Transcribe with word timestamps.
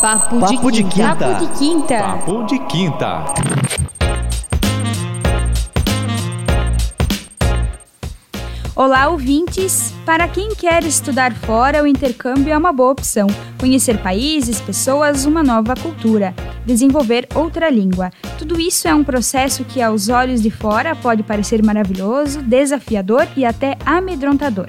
Papo, 0.00 0.40
Papo 0.40 0.72
de, 0.72 0.84
quinta. 0.84 1.16
Papo 1.16 1.46
de 1.46 1.58
quinta. 1.58 1.98
Papo 1.98 2.42
de 2.44 2.58
quinta. 2.60 3.24
Olá, 8.74 9.08
ouvintes! 9.08 9.92
Para 10.06 10.26
quem 10.26 10.54
quer 10.54 10.84
estudar 10.84 11.34
fora, 11.34 11.82
o 11.82 11.86
intercâmbio 11.86 12.52
é 12.52 12.56
uma 12.56 12.72
boa 12.72 12.92
opção. 12.92 13.26
Conhecer 13.58 13.98
países, 13.98 14.58
pessoas, 14.58 15.26
uma 15.26 15.42
nova 15.42 15.74
cultura, 15.74 16.34
desenvolver 16.64 17.28
outra 17.34 17.68
língua. 17.68 18.10
Tudo 18.38 18.58
isso 18.58 18.88
é 18.88 18.94
um 18.94 19.04
processo 19.04 19.64
que, 19.64 19.82
aos 19.82 20.08
olhos 20.08 20.40
de 20.40 20.50
fora, 20.50 20.96
pode 20.96 21.22
parecer 21.22 21.62
maravilhoso, 21.62 22.40
desafiador 22.40 23.28
e 23.36 23.44
até 23.44 23.76
amedrontador. 23.84 24.68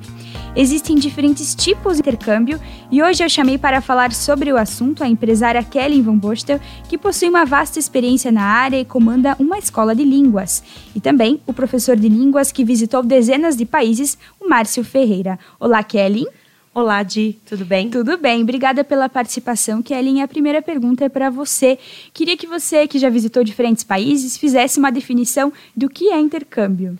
Existem 0.53 0.97
diferentes 0.97 1.55
tipos 1.55 1.93
de 1.95 2.01
intercâmbio 2.01 2.59
e 2.91 3.01
hoje 3.01 3.23
eu 3.23 3.29
chamei 3.29 3.57
para 3.57 3.79
falar 3.79 4.11
sobre 4.11 4.51
o 4.51 4.57
assunto 4.57 5.01
a 5.01 5.07
empresária 5.07 5.63
Kelly 5.63 6.01
Van 6.01 6.17
Bostel, 6.17 6.59
que 6.89 6.97
possui 6.97 7.29
uma 7.29 7.45
vasta 7.45 7.79
experiência 7.79 8.33
na 8.33 8.43
área 8.43 8.77
e 8.77 8.83
comanda 8.83 9.33
uma 9.39 9.57
escola 9.57 9.95
de 9.95 10.03
línguas. 10.03 10.61
E 10.93 10.99
também 10.99 11.39
o 11.47 11.53
professor 11.53 11.95
de 11.95 12.09
línguas 12.09 12.51
que 12.51 12.65
visitou 12.65 13.01
dezenas 13.01 13.55
de 13.55 13.65
países, 13.65 14.17
o 14.41 14.49
Márcio 14.49 14.83
Ferreira. 14.83 15.39
Olá, 15.57 15.81
Kelly. 15.83 16.27
Olá, 16.75 17.01
Di, 17.01 17.39
tudo 17.45 17.63
bem? 17.63 17.89
Tudo 17.89 18.17
bem, 18.17 18.43
obrigada 18.43 18.83
pela 18.83 19.07
participação. 19.07 19.81
Kelly, 19.81 20.19
a 20.19 20.27
primeira 20.27 20.61
pergunta 20.61 21.05
é 21.05 21.09
para 21.09 21.29
você. 21.29 21.79
Queria 22.13 22.35
que 22.35 22.45
você, 22.45 22.87
que 22.87 22.99
já 22.99 23.09
visitou 23.09 23.41
diferentes 23.41 23.85
países, 23.85 24.35
fizesse 24.35 24.79
uma 24.79 24.91
definição 24.91 25.51
do 25.75 25.89
que 25.89 26.09
é 26.09 26.19
intercâmbio. 26.19 26.97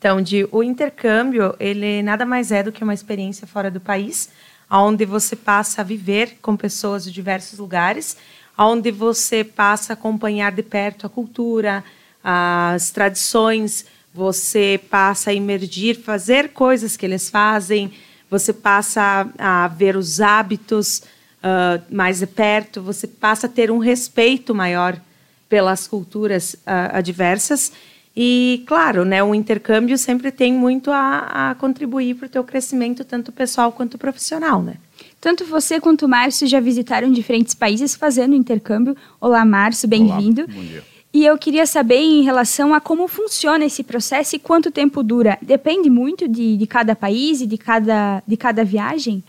Então, 0.00 0.22
de, 0.22 0.48
o 0.50 0.62
intercâmbio, 0.62 1.54
ele 1.60 2.02
nada 2.02 2.24
mais 2.24 2.50
é 2.50 2.62
do 2.62 2.72
que 2.72 2.82
uma 2.82 2.94
experiência 2.94 3.46
fora 3.46 3.70
do 3.70 3.78
país, 3.78 4.30
onde 4.70 5.04
você 5.04 5.36
passa 5.36 5.82
a 5.82 5.84
viver 5.84 6.38
com 6.40 6.56
pessoas 6.56 7.04
de 7.04 7.12
diversos 7.12 7.58
lugares, 7.58 8.16
onde 8.56 8.90
você 8.90 9.44
passa 9.44 9.92
a 9.92 9.94
acompanhar 9.94 10.52
de 10.52 10.62
perto 10.62 11.04
a 11.04 11.10
cultura, 11.10 11.84
as 12.24 12.90
tradições, 12.90 13.84
você 14.14 14.80
passa 14.88 15.32
a 15.32 15.34
emergir, 15.34 15.96
fazer 16.00 16.48
coisas 16.54 16.96
que 16.96 17.04
eles 17.04 17.28
fazem, 17.28 17.92
você 18.30 18.54
passa 18.54 19.30
a, 19.38 19.64
a 19.64 19.68
ver 19.68 19.96
os 19.96 20.18
hábitos 20.18 21.02
uh, 21.44 21.82
mais 21.94 22.20
de 22.20 22.26
perto, 22.26 22.80
você 22.80 23.06
passa 23.06 23.48
a 23.48 23.50
ter 23.50 23.70
um 23.70 23.78
respeito 23.78 24.54
maior 24.54 24.98
pelas 25.46 25.86
culturas 25.86 26.54
uh, 26.54 26.96
adversas 26.96 27.70
e, 28.16 28.64
claro, 28.66 29.04
né, 29.04 29.22
o 29.22 29.34
intercâmbio 29.34 29.96
sempre 29.96 30.32
tem 30.32 30.52
muito 30.52 30.90
a, 30.90 31.50
a 31.50 31.54
contribuir 31.54 32.16
para 32.16 32.26
o 32.26 32.28
teu 32.28 32.42
crescimento, 32.42 33.04
tanto 33.04 33.30
pessoal 33.30 33.70
quanto 33.70 33.96
profissional, 33.96 34.62
né? 34.62 34.74
Tanto 35.20 35.44
você 35.44 35.78
quanto 35.78 36.06
o 36.06 36.08
Márcio 36.08 36.46
já 36.46 36.60
visitaram 36.60 37.12
diferentes 37.12 37.54
países 37.54 37.94
fazendo 37.94 38.34
intercâmbio. 38.34 38.96
Olá, 39.20 39.44
Márcio, 39.44 39.88
bem-vindo. 39.88 40.46
Bom 40.46 40.60
dia. 40.60 40.82
E 41.12 41.24
eu 41.26 41.36
queria 41.36 41.66
saber 41.66 41.96
em 41.96 42.22
relação 42.22 42.72
a 42.72 42.80
como 42.80 43.08
funciona 43.08 43.64
esse 43.64 43.82
processo 43.82 44.36
e 44.36 44.38
quanto 44.38 44.70
tempo 44.70 45.02
dura. 45.02 45.36
Depende 45.42 45.90
muito 45.90 46.28
de, 46.28 46.56
de 46.56 46.66
cada 46.66 46.94
país 46.94 47.40
e 47.40 47.46
de 47.46 47.58
cada, 47.58 48.22
de 48.26 48.36
cada 48.36 48.64
viagem? 48.64 49.22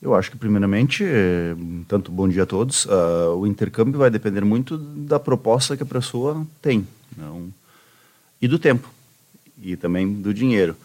Eu 0.00 0.14
acho 0.14 0.30
que, 0.30 0.36
primeiramente, 0.36 1.04
é, 1.04 1.54
tanto 1.86 2.10
bom 2.10 2.28
dia 2.28 2.44
a 2.44 2.46
todos, 2.46 2.86
uh, 2.86 3.36
o 3.36 3.46
intercâmbio 3.46 3.98
vai 3.98 4.10
depender 4.10 4.44
muito 4.44 4.78
da 4.78 5.18
proposta 5.18 5.76
que 5.76 5.82
a 5.82 5.86
pessoa 5.86 6.46
tem. 6.62 6.86
Não, 7.16 7.48
e 8.40 8.48
do 8.48 8.58
tempo 8.58 8.88
e 9.62 9.76
também 9.76 10.12
do 10.12 10.32
dinheiro. 10.32 10.76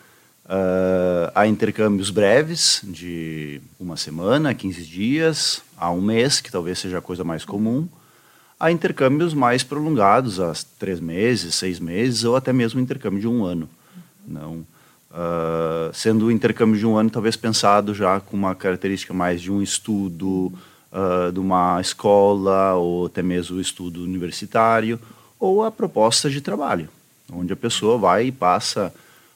Uh, 0.45 1.31
há 1.33 1.47
intercâmbios 1.47 2.09
breves, 2.09 2.81
de 2.83 3.61
uma 3.79 3.95
semana, 3.95 4.53
15 4.53 4.83
dias, 4.83 5.61
há 5.77 5.89
um 5.89 6.01
mês, 6.01 6.41
que 6.41 6.51
talvez 6.51 6.79
seja 6.79 6.97
a 6.97 7.01
coisa 7.01 7.23
mais 7.23 7.45
comum. 7.45 7.87
Há 8.59 8.71
intercâmbios 8.71 9.33
mais 9.33 9.63
prolongados, 9.63 10.39
há 10.39 10.53
três 10.77 10.99
meses, 10.99 11.55
seis 11.55 11.79
meses, 11.79 12.23
ou 12.23 12.35
até 12.35 12.51
mesmo 12.51 12.79
intercâmbio 12.79 13.21
de 13.21 13.27
um 13.27 13.45
ano. 13.45 13.69
Não, 14.27 14.65
uh, 15.11 15.93
sendo 15.93 16.25
o 16.25 16.31
intercâmbio 16.31 16.77
de 16.77 16.85
um 16.85 16.97
ano 16.97 17.09
talvez 17.09 17.35
pensado 17.35 17.93
já 17.93 18.19
com 18.19 18.35
uma 18.35 18.53
característica 18.53 19.13
mais 19.13 19.41
de 19.41 19.51
um 19.51 19.61
estudo, 19.61 20.51
uh, 20.91 21.31
de 21.31 21.39
uma 21.39 21.79
escola, 21.79 22.73
ou 22.75 23.05
até 23.05 23.21
mesmo 23.21 23.59
estudo 23.61 24.03
universitário, 24.03 24.99
ou 25.39 25.63
a 25.63 25.71
proposta 25.71 26.29
de 26.29 26.41
trabalho 26.41 26.89
onde 27.31 27.53
a 27.53 27.55
pessoa 27.55 27.97
vai 27.97 28.27
e 28.27 28.31
passa 28.31 28.93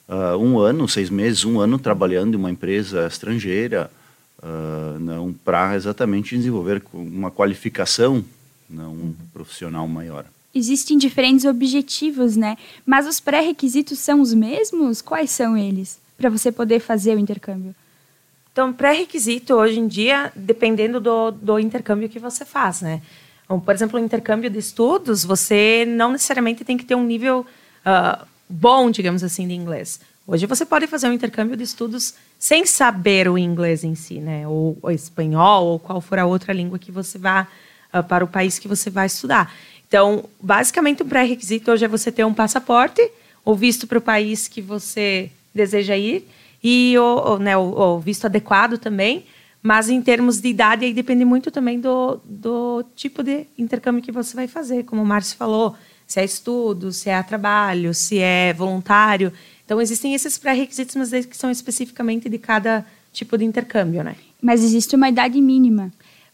uh, 0.07 0.37
um 0.37 0.59
ano, 0.59 0.87
seis 0.87 1.09
meses, 1.09 1.45
um 1.45 1.59
ano 1.59 1.77
trabalhando 1.77 2.33
em 2.33 2.37
uma 2.37 2.51
empresa 2.51 3.07
estrangeira, 3.07 3.91
uh, 4.39 4.99
não 4.99 5.33
para 5.33 5.75
exatamente 5.75 6.35
desenvolver 6.35 6.81
uma 6.93 7.31
qualificação, 7.31 8.23
não 8.69 8.91
um 8.91 9.15
profissional 9.33 9.87
maior. 9.87 10.25
Existem 10.53 10.97
diferentes 10.97 11.45
objetivos, 11.45 12.35
né? 12.35 12.57
Mas 12.85 13.07
os 13.07 13.19
pré-requisitos 13.19 13.99
são 13.99 14.21
os 14.21 14.33
mesmos? 14.33 15.01
Quais 15.01 15.29
são 15.29 15.55
eles 15.55 15.99
para 16.17 16.29
você 16.29 16.51
poder 16.51 16.79
fazer 16.79 17.15
o 17.15 17.19
intercâmbio? 17.19 17.75
Então, 18.51 18.73
pré-requisito 18.73 19.53
hoje 19.53 19.79
em 19.79 19.87
dia, 19.87 20.31
dependendo 20.35 20.99
do, 20.99 21.29
do 21.29 21.59
intercâmbio 21.59 22.09
que 22.09 22.17
você 22.17 22.43
faz, 22.43 22.81
né? 22.81 23.03
Então, 23.45 23.59
por 23.59 23.73
exemplo, 23.73 23.99
o 23.99 24.03
intercâmbio 24.03 24.49
de 24.49 24.57
estudos, 24.57 25.23
você 25.23 25.85
não 25.87 26.11
necessariamente 26.11 26.65
tem 26.65 26.75
que 26.75 26.83
ter 26.83 26.95
um 26.95 27.05
nível 27.05 27.45
uh, 27.87 28.25
bom, 28.49 28.91
digamos 28.91 29.23
assim, 29.23 29.47
de 29.47 29.53
inglês. 29.53 29.99
Hoje 30.25 30.45
você 30.45 30.65
pode 30.65 30.87
fazer 30.87 31.07
um 31.07 31.13
intercâmbio 31.13 31.55
de 31.55 31.63
estudos 31.63 32.13
sem 32.37 32.65
saber 32.65 33.29
o 33.29 33.37
inglês 33.37 33.85
em 33.85 33.95
si, 33.95 34.19
né? 34.19 34.45
Ou 34.45 34.77
o 34.81 34.91
espanhol, 34.91 35.65
ou 35.67 35.79
qual 35.79 36.01
for 36.01 36.19
a 36.19 36.25
outra 36.25 36.51
língua 36.51 36.77
que 36.77 36.91
você 36.91 37.17
vá 37.17 37.47
uh, 37.93 38.03
para 38.03 38.25
o 38.25 38.27
país 38.27 38.59
que 38.59 38.67
você 38.67 38.89
vai 38.89 39.07
estudar. 39.07 39.53
Então, 39.87 40.25
basicamente, 40.41 41.01
o 41.01 41.05
pré-requisito 41.05 41.71
hoje 41.71 41.85
é 41.85 41.87
você 41.87 42.11
ter 42.11 42.25
um 42.25 42.33
passaporte, 42.33 43.01
ou 43.45 43.55
visto 43.55 43.87
para 43.87 43.97
o 43.97 44.01
país 44.01 44.49
que 44.49 44.61
você 44.61 45.31
deseja 45.55 45.95
ir, 45.95 46.27
e 46.61 46.97
o, 46.97 47.35
o, 47.35 47.39
né, 47.39 47.55
o, 47.55 47.95
o 47.95 47.99
visto 47.99 48.25
adequado 48.25 48.77
também. 48.77 49.25
Mas 49.63 49.89
em 49.89 50.01
termos 50.01 50.39
de 50.39 50.49
idade, 50.49 50.85
aí 50.85 50.93
depende 50.93 51.25
muito 51.25 51.49
também 51.49 51.79
do, 51.79 52.19
do 52.23 52.83
tipo 52.95 53.23
de 53.23 53.47
intercâmbio 53.57 54.03
que 54.03 54.11
você 54.11 54.35
vai 54.35 54.47
fazer. 54.47 54.83
Como 54.83 55.01
o 55.01 55.05
Márcio 55.05 55.37
falou, 55.37 55.75
se 56.07 56.21
é 56.21 56.25
estudo, 56.25 56.91
se 56.91 57.09
é 57.09 57.21
trabalho, 57.21 57.93
se 57.93 58.17
é 58.17 58.53
voluntário. 58.53 59.31
Então, 59.65 59.81
existem 59.81 60.13
esses 60.13 60.37
pré-requisitos, 60.37 60.95
mas 60.95 61.25
que 61.25 61.35
são 61.35 61.51
especificamente 61.51 62.29
de 62.29 62.37
cada 62.37 62.85
tipo 63.11 63.37
de 63.37 63.43
intercâmbio, 63.43 64.03
né? 64.03 64.15
Mas 64.41 64.63
existe 64.63 64.95
uma 64.95 65.09
idade 65.09 65.39
mínima. 65.41 65.91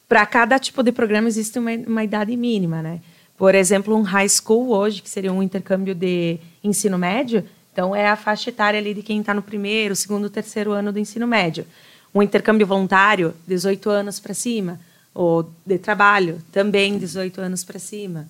Para 0.08 0.26
cada 0.26 0.60
tipo 0.60 0.84
de 0.84 0.92
programa 0.92 1.28
existe 1.28 1.58
uma, 1.58 1.72
uma 1.88 2.04
idade 2.04 2.36
mínima, 2.38 2.82
né? 2.82 3.02
Por 3.36 3.56
exemplo, 3.56 3.96
um 3.96 4.04
high 4.04 4.30
school 4.30 4.70
hoje, 4.70 5.02
que 5.02 5.10
seria 5.10 5.34
um 5.34 5.42
intercâmbio 5.42 5.96
de 5.96 6.38
ensino 6.64 6.98
médio, 6.98 7.44
então 7.72 7.96
é 7.96 8.08
a 8.08 8.16
faixa 8.16 8.52
etária 8.52 8.80
ali 8.80 8.94
de 8.94 9.02
quem 9.02 9.20
está 9.20 9.34
no 9.34 9.42
primeiro, 9.42 9.96
segundo, 9.96 10.30
terceiro 10.30 10.72
ano 10.72 10.92
do 10.92 11.00
ensino 11.00 11.26
médio. 11.26 11.66
Um 12.14 12.22
intercâmbio 12.22 12.68
voluntário, 12.68 13.34
18 13.48 13.90
anos 13.90 14.20
para 14.20 14.36
cima, 14.36 14.80
ou 15.14 15.50
de 15.66 15.80
trabalho, 15.80 16.40
também 16.52 17.00
18 17.00 17.42
anos 17.42 17.64
para 17.64 17.80
cima. 17.80 18.28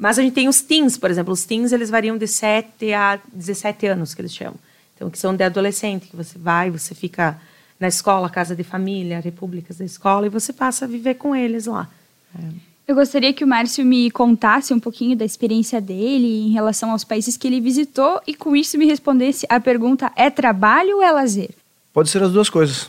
Mas 0.00 0.18
a 0.18 0.22
gente 0.22 0.32
tem 0.32 0.48
os 0.48 0.62
teens, 0.62 0.96
por 0.96 1.10
exemplo. 1.10 1.30
Os 1.30 1.44
teens, 1.44 1.72
eles 1.72 1.90
variam 1.90 2.16
de 2.16 2.26
7 2.26 2.90
a 2.94 3.20
17 3.34 3.86
anos, 3.86 4.14
que 4.14 4.22
eles 4.22 4.34
chamam. 4.34 4.56
Então, 4.96 5.10
que 5.10 5.18
são 5.18 5.36
de 5.36 5.44
adolescente, 5.44 6.08
que 6.08 6.16
você 6.16 6.38
vai, 6.38 6.70
você 6.70 6.94
fica 6.94 7.38
na 7.78 7.86
escola, 7.86 8.30
casa 8.30 8.56
de 8.56 8.64
família, 8.64 9.20
repúblicas 9.20 9.76
da 9.76 9.84
escola, 9.84 10.24
e 10.24 10.30
você 10.30 10.54
passa 10.54 10.86
a 10.86 10.88
viver 10.88 11.16
com 11.16 11.36
eles 11.36 11.66
lá. 11.66 11.86
É. 12.34 12.70
Eu 12.88 12.94
gostaria 12.94 13.32
que 13.34 13.44
o 13.44 13.46
Márcio 13.46 13.84
me 13.84 14.10
contasse 14.10 14.72
um 14.72 14.80
pouquinho 14.80 15.14
da 15.14 15.24
experiência 15.24 15.82
dele 15.82 16.46
em 16.46 16.50
relação 16.50 16.90
aos 16.90 17.04
países 17.04 17.36
que 17.36 17.46
ele 17.46 17.60
visitou 17.60 18.20
e 18.26 18.34
com 18.34 18.56
isso 18.56 18.78
me 18.78 18.86
respondesse 18.86 19.46
a 19.50 19.60
pergunta: 19.60 20.10
é 20.16 20.30
trabalho 20.30 20.96
ou 20.96 21.02
é 21.02 21.12
lazer? 21.12 21.50
Pode 21.92 22.08
ser 22.08 22.22
as 22.22 22.32
duas 22.32 22.48
coisas. 22.48 22.88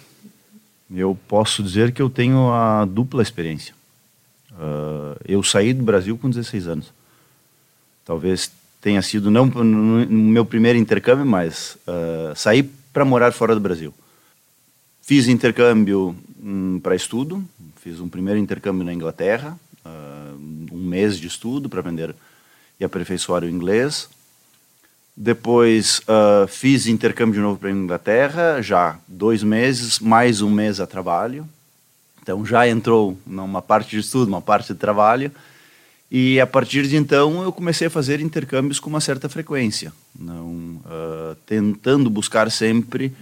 Eu 0.89 1.17
posso 1.27 1.61
dizer 1.61 1.91
que 1.91 2.01
eu 2.01 2.09
tenho 2.09 2.51
a 2.51 2.85
dupla 2.85 3.21
experiência. 3.21 3.75
Uh, 4.53 5.19
eu 5.27 5.43
saí 5.43 5.73
do 5.73 5.83
Brasil 5.83 6.17
com 6.17 6.29
16 6.29 6.67
anos. 6.67 7.00
Talvez 8.05 8.51
tenha 8.81 9.01
sido 9.01 9.29
não 9.29 9.45
no 9.45 10.05
meu 10.07 10.43
primeiro 10.43 10.77
intercâmbio, 10.77 11.25
mas 11.25 11.77
uh, 11.87 12.35
saí 12.35 12.63
para 12.63 13.05
morar 13.05 13.31
fora 13.31 13.53
do 13.53 13.61
Brasil. 13.61 13.93
Fiz 15.01 15.27
intercâmbio 15.27 16.15
um, 16.41 16.79
para 16.79 16.95
estudo, 16.95 17.43
fiz 17.81 17.99
um 17.99 18.09
primeiro 18.09 18.39
intercâmbio 18.39 18.83
na 18.83 18.93
Inglaterra, 18.93 19.57
uh, 19.85 20.35
um 20.71 20.83
mês 20.83 21.19
de 21.19 21.27
estudo 21.27 21.69
para 21.69 21.79
aprender 21.79 22.15
e 22.79 22.83
aperfeiçoar 22.83 23.43
o 23.43 23.49
inglês. 23.49 24.09
Depois 25.15 25.99
uh, 25.99 26.47
fiz 26.47 26.87
intercâmbio 26.87 27.35
de 27.35 27.39
novo 27.41 27.59
para 27.59 27.69
a 27.69 27.71
Inglaterra, 27.71 28.61
já 28.61 28.97
dois 29.07 29.43
meses, 29.43 29.99
mais 29.99 30.41
um 30.41 30.49
mês 30.49 30.79
a 30.79 30.87
trabalho. 30.87 31.47
Então 32.21 32.45
já 32.45 32.67
entrou 32.67 33.17
numa 33.25 33.61
parte 33.61 33.91
de 33.91 33.99
estudo, 33.99 34.27
uma 34.27 34.41
parte 34.41 34.73
de 34.73 34.79
trabalho. 34.79 35.31
E 36.11 36.41
a 36.41 36.45
partir 36.45 36.85
de 36.87 36.97
então 36.97 37.41
eu 37.41 37.53
comecei 37.53 37.87
a 37.87 37.89
fazer 37.89 38.19
intercâmbios 38.19 38.81
com 38.81 38.89
uma 38.89 38.99
certa 38.99 39.29
frequência, 39.29 39.93
não 40.19 40.81
uh, 40.85 41.35
tentando 41.45 42.09
buscar 42.09 42.51
sempre 42.51 43.13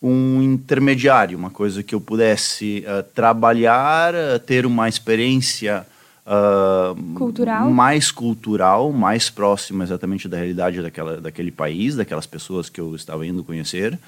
um 0.00 0.40
intermediário, 0.40 1.36
uma 1.36 1.50
coisa 1.50 1.82
que 1.82 1.94
eu 1.94 2.00
pudesse 2.00 2.82
uh, 2.86 3.02
trabalhar, 3.14 4.14
uh, 4.14 4.38
ter 4.38 4.64
uma 4.64 4.88
experiência 4.88 5.86
cultural. 7.14 7.70
mais 7.70 8.10
cultural, 8.10 8.92
mais 8.92 9.28
próxima 9.28 9.84
exatamente 9.84 10.28
da 10.28 10.36
realidade 10.36 10.80
daquela, 10.80 11.20
daquele 11.20 11.50
país, 11.50 11.96
daquelas 11.96 12.26
pessoas 12.26 12.70
que 12.70 12.80
eu 12.80 12.94
estava 12.94 13.26
indo 13.26 13.44
conhecer. 13.44 13.98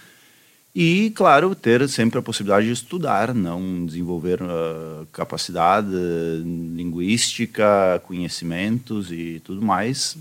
E, 0.74 1.10
claro, 1.10 1.54
ter 1.54 1.88
sempre 1.88 2.20
a 2.20 2.22
possibilidade 2.22 2.66
de 2.66 2.72
estudar, 2.72 3.34
não 3.34 3.84
desenvolver 3.84 4.40
uh, 4.40 5.04
capacidade 5.12 5.90
linguística, 6.44 8.00
conhecimentos 8.06 9.10
e 9.10 9.40
tudo 9.44 9.60
mais. 9.60 10.16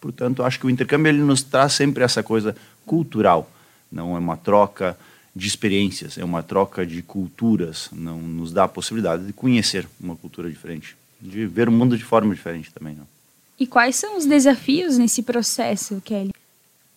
Portanto, 0.00 0.42
acho 0.42 0.60
que 0.60 0.66
o 0.66 0.70
intercâmbio 0.70 1.08
ele 1.08 1.22
nos 1.22 1.42
traz 1.42 1.72
sempre 1.72 2.04
essa 2.04 2.22
coisa 2.22 2.54
cultural. 2.84 3.50
Não 3.90 4.14
é 4.14 4.18
uma 4.18 4.36
troca 4.36 4.98
de 5.34 5.48
experiências, 5.48 6.18
é 6.18 6.24
uma 6.24 6.42
troca 6.42 6.84
de 6.84 7.00
culturas. 7.00 7.88
Não 7.90 8.18
nos 8.20 8.52
dá 8.52 8.64
a 8.64 8.68
possibilidade 8.68 9.24
de 9.24 9.32
conhecer 9.32 9.88
uma 9.98 10.14
cultura 10.14 10.50
diferente, 10.50 10.94
de 11.18 11.46
ver 11.46 11.66
o 11.66 11.72
mundo 11.72 11.96
de 11.96 12.04
forma 12.04 12.34
diferente 12.34 12.70
também. 12.70 12.94
Não? 12.94 13.06
E 13.58 13.66
quais 13.66 13.96
são 13.96 14.18
os 14.18 14.26
desafios 14.26 14.98
nesse 14.98 15.22
processo, 15.22 16.02
Kelly? 16.04 16.33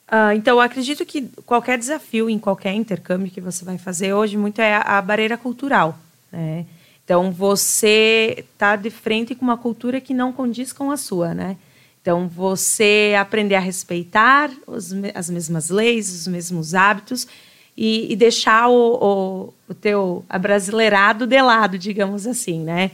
Uh, 0.08 0.32
então, 0.36 0.56
eu 0.56 0.62
acredito 0.62 1.06
que 1.06 1.30
qualquer 1.46 1.78
desafio 1.78 2.30
em 2.30 2.40
qualquer 2.40 2.74
intercâmbio 2.74 3.30
que 3.30 3.42
você 3.42 3.66
vai 3.66 3.78
fazer 3.78 4.14
hoje, 4.14 4.38
muito 4.38 4.62
é 4.62 4.76
a, 4.76 4.98
a 4.98 5.02
barreira 5.02 5.38
cultural. 5.38 6.00
Né? 6.32 6.66
Então, 7.04 7.30
você 7.32 8.46
está 8.54 8.78
de 8.78 8.90
frente 8.90 9.36
com 9.36 9.44
uma 9.44 9.58
cultura 9.58 10.00
que 10.00 10.14
não 10.14 10.32
condiz 10.32 10.72
com 10.72 10.92
a 10.92 10.98
sua, 10.98 11.34
né? 11.34 11.58
Então, 12.02 12.28
você 12.28 13.16
aprender 13.20 13.56
a 13.56 13.60
respeitar 13.60 14.50
os, 14.66 14.94
as 15.14 15.30
mesmas 15.30 15.70
leis, 15.70 16.10
os 16.10 16.28
mesmos 16.28 16.74
hábitos 16.74 17.28
e, 17.76 18.12
e 18.12 18.16
deixar 18.16 18.70
o, 18.70 18.74
o, 18.96 19.54
o 19.70 19.74
teu 19.74 20.24
abrasileirado 20.30 21.28
de 21.28 21.42
lado, 21.42 21.78
digamos 21.78 22.26
assim, 22.26 22.62
né? 22.62 22.92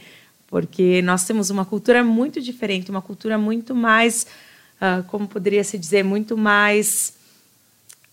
Porque 0.47 1.01
nós 1.03 1.25
temos 1.25 1.51
uma 1.51 1.63
cultura 1.63 2.03
muito 2.03 2.41
diferente, 2.41 2.89
uma 2.89 3.03
cultura 3.03 3.37
muito 3.37 3.75
mais 3.75 4.25
uh, 4.83 5.03
como 5.03 5.27
poderia 5.27 5.63
se 5.63 5.77
dizer, 5.77 6.03
muito 6.03 6.37
mais 6.37 7.13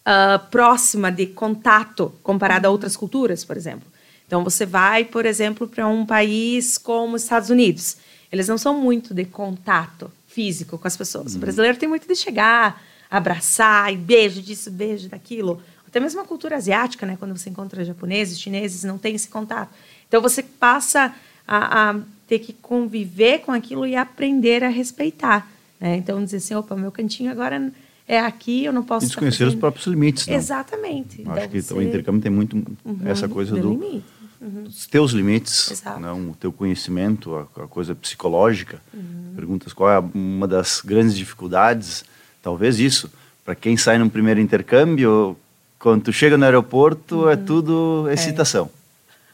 uh, 0.07 0.39
próxima 0.51 1.11
de 1.11 1.27
contato 1.27 2.13
comparada 2.23 2.69
a 2.69 2.71
outras 2.71 2.97
culturas, 2.97 3.45
por 3.45 3.57
exemplo. 3.57 3.89
Então, 4.27 4.45
você 4.45 4.65
vai, 4.65 5.05
por 5.05 5.27
exemplo, 5.27 5.67
para 5.67 5.89
um 5.89 6.07
país 6.07 6.79
como 6.79 7.17
os 7.17 7.25
Estados 7.25 7.51
Unidos. 7.51 7.97
Eles 8.31 8.47
não 8.47 8.57
são 8.57 8.81
muito 8.81 9.13
de 9.13 9.25
contato 9.25 10.09
físico 10.29 10.79
com 10.79 10.87
as 10.87 10.97
pessoas. 10.97 11.33
Uhum. 11.33 11.39
O 11.39 11.41
brasileiro 11.41 11.77
tem 11.77 11.89
muito 11.89 12.07
de 12.07 12.15
chegar, 12.15 12.81
abraçar, 13.11 13.93
e 13.93 13.97
beijo 13.97 14.41
disso, 14.41 14.71
beijo 14.71 15.09
daquilo. 15.09 15.61
Até 15.85 15.99
mesmo 15.99 16.21
a 16.21 16.25
cultura 16.25 16.57
asiática, 16.57 17.05
né? 17.05 17.17
Quando 17.19 17.37
você 17.37 17.51
encontra 17.51 17.85
japoneses, 17.85 18.39
chineses, 18.39 18.85
não 18.85 18.97
tem 18.97 19.17
esse 19.17 19.27
contato. 19.27 19.75
Então, 20.07 20.23
você 20.23 20.45
passa 20.45 21.13
a, 21.47 21.91
a 21.91 22.01
ter 22.29 22.39
que 22.39 22.53
conviver 22.53 23.41
com 23.41 23.51
aquilo 23.51 23.85
e 23.85 23.97
aprender 23.97 24.63
a 24.63 24.69
respeitar. 24.69 25.51
Né? 25.81 25.97
Então, 25.97 26.23
dizer 26.23 26.37
assim, 26.37 26.55
opa, 26.55 26.77
meu 26.77 26.93
cantinho 26.93 27.31
agora 27.31 27.73
é 28.07 28.21
aqui, 28.21 28.65
eu 28.65 28.73
não 28.73 28.83
posso... 28.83 29.07
E 29.07 29.09
desconhecer 29.09 29.45
os 29.45 29.55
próprios 29.55 29.87
limites. 29.87 30.27
Não? 30.27 30.35
Exatamente. 30.35 31.23
Acho 31.23 31.31
então, 31.31 31.49
que 31.49 31.63
você... 31.63 31.75
o 31.75 31.83
intercâmbio 31.83 32.21
tem 32.21 32.31
muito 32.31 32.57
uhum, 32.85 32.99
essa 33.07 33.29
coisa 33.29 33.57
do... 33.57 33.73
Limite. 33.73 34.05
Uhum. 34.41 34.65
Os 34.65 34.87
teus 34.87 35.13
limites, 35.13 35.83
não, 36.01 36.31
o 36.31 36.35
teu 36.35 36.51
conhecimento, 36.51 37.35
a, 37.35 37.43
a 37.63 37.67
coisa 37.67 37.95
psicológica. 37.95 38.81
Uhum. 38.93 39.35
Perguntas 39.37 39.75
qual 39.75 39.91
é 39.91 39.99
uma 40.15 40.49
das 40.49 40.81
grandes 40.81 41.15
dificuldades, 41.15 42.07
talvez 42.43 42.81
isso. 42.81 43.11
Para 43.45 43.55
quem 43.55 43.77
sai 43.77 43.99
no 43.99 44.09
primeiro 44.09 44.41
intercâmbio, 44.41 45.37
quando 45.79 46.05
tu 46.05 46.13
chega 46.13 46.39
no 46.39 46.45
aeroporto, 46.47 47.29
é 47.29 47.35
uhum. 47.35 47.45
tudo 47.45 48.09
excitação. 48.11 48.71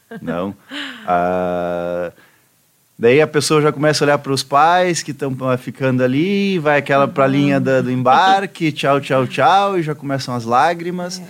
É. 0.09 0.17
Não? 0.21 0.53
Ah, 1.05 2.11
Daí 2.99 3.21
a 3.21 3.27
pessoa 3.27 3.61
já 3.61 3.71
começa 3.71 4.03
a 4.03 4.05
olhar 4.05 4.17
para 4.17 4.33
os 4.33 4.41
pais 4.41 5.03
que 5.03 5.11
estão 5.11 5.35
ficando 5.59 6.03
ali, 6.03 6.57
vai 6.57 6.79
aquela 6.79 7.07
para 7.07 7.25
a 7.25 7.27
linha 7.27 7.59
do, 7.59 7.83
do 7.83 7.91
embarque, 7.91 8.71
tchau, 8.71 8.99
tchau, 8.99 9.27
tchau, 9.27 9.77
e 9.77 9.83
já 9.83 9.93
começam 9.93 10.33
as 10.33 10.45
lágrimas. 10.45 11.19
É. 11.19 11.23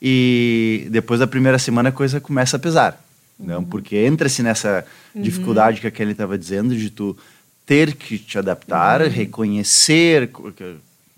E 0.00 0.86
depois 0.90 1.18
da 1.18 1.26
primeira 1.26 1.58
semana 1.58 1.88
a 1.88 1.92
coisa 1.92 2.20
começa 2.20 2.58
a 2.58 2.60
pesar. 2.60 3.02
Uhum. 3.38 3.46
Não? 3.46 3.64
Porque 3.64 3.96
entra-se 3.96 4.42
nessa 4.42 4.84
uhum. 5.14 5.22
dificuldade 5.22 5.80
que 5.80 5.86
a 5.86 5.90
Kelly 5.90 6.12
estava 6.12 6.36
dizendo 6.36 6.76
de 6.76 6.90
tu 6.90 7.16
ter 7.64 7.94
que 7.94 8.18
te 8.18 8.38
adaptar, 8.38 9.00
uhum. 9.00 9.08
reconhecer 9.08 10.30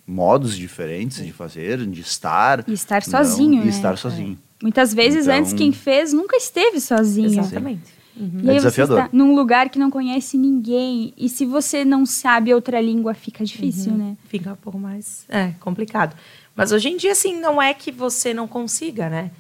modos 0.07 0.57
diferentes 0.57 1.25
de 1.25 1.33
fazer, 1.33 1.85
de 1.85 2.01
estar. 2.01 2.65
E 2.69 2.73
estar 2.73 3.03
sozinho. 3.03 3.57
Não, 3.57 3.65
né? 3.65 3.67
E 3.67 3.69
estar 3.69 3.99
sozinho. 3.99 4.39
É. 4.61 4.63
Muitas 4.63 4.95
vezes 4.95 5.25
então, 5.27 5.39
antes 5.39 5.53
quem 5.53 5.73
fez 5.73 6.13
nunca 6.13 6.37
esteve 6.37 6.81
sozinho. 6.81 7.41
Exatamente. 7.41 7.98
Uhum. 8.19 8.41
E 8.43 8.49
é 8.49 8.51
aí 8.51 8.57
desafiador. 8.57 8.97
você 8.97 9.05
está 9.05 9.17
num 9.17 9.35
lugar 9.35 9.69
que 9.69 9.79
não 9.79 9.91
conhece 9.91 10.37
ninguém. 10.37 11.15
E 11.17 11.29
se 11.29 11.47
você 11.47 11.85
não 11.85 12.05
sabe 12.05 12.53
outra 12.53 12.81
língua, 12.81 13.15
fica 13.15 13.45
difícil, 13.45 13.93
uhum. 13.93 13.99
né? 13.99 14.17
Fica 14.29 14.53
um 14.53 14.57
pouco 14.57 14.79
mais 14.79 15.25
é, 15.29 15.53
complicado. 15.61 16.17
Mas 16.55 16.73
hoje 16.73 16.89
em 16.89 16.97
dia, 16.97 17.13
assim, 17.13 17.39
não 17.39 17.63
é 17.63 17.73
que 17.73 17.93
você 17.93 18.35
não 18.35 18.49
consiga, 18.49 19.09
né? 19.09 19.31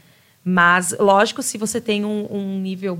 Mas, 0.44 0.94
lógico, 0.98 1.42
se 1.42 1.58
você 1.58 1.80
tem 1.80 2.04
um, 2.04 2.26
um 2.30 2.60
nível, 2.60 2.98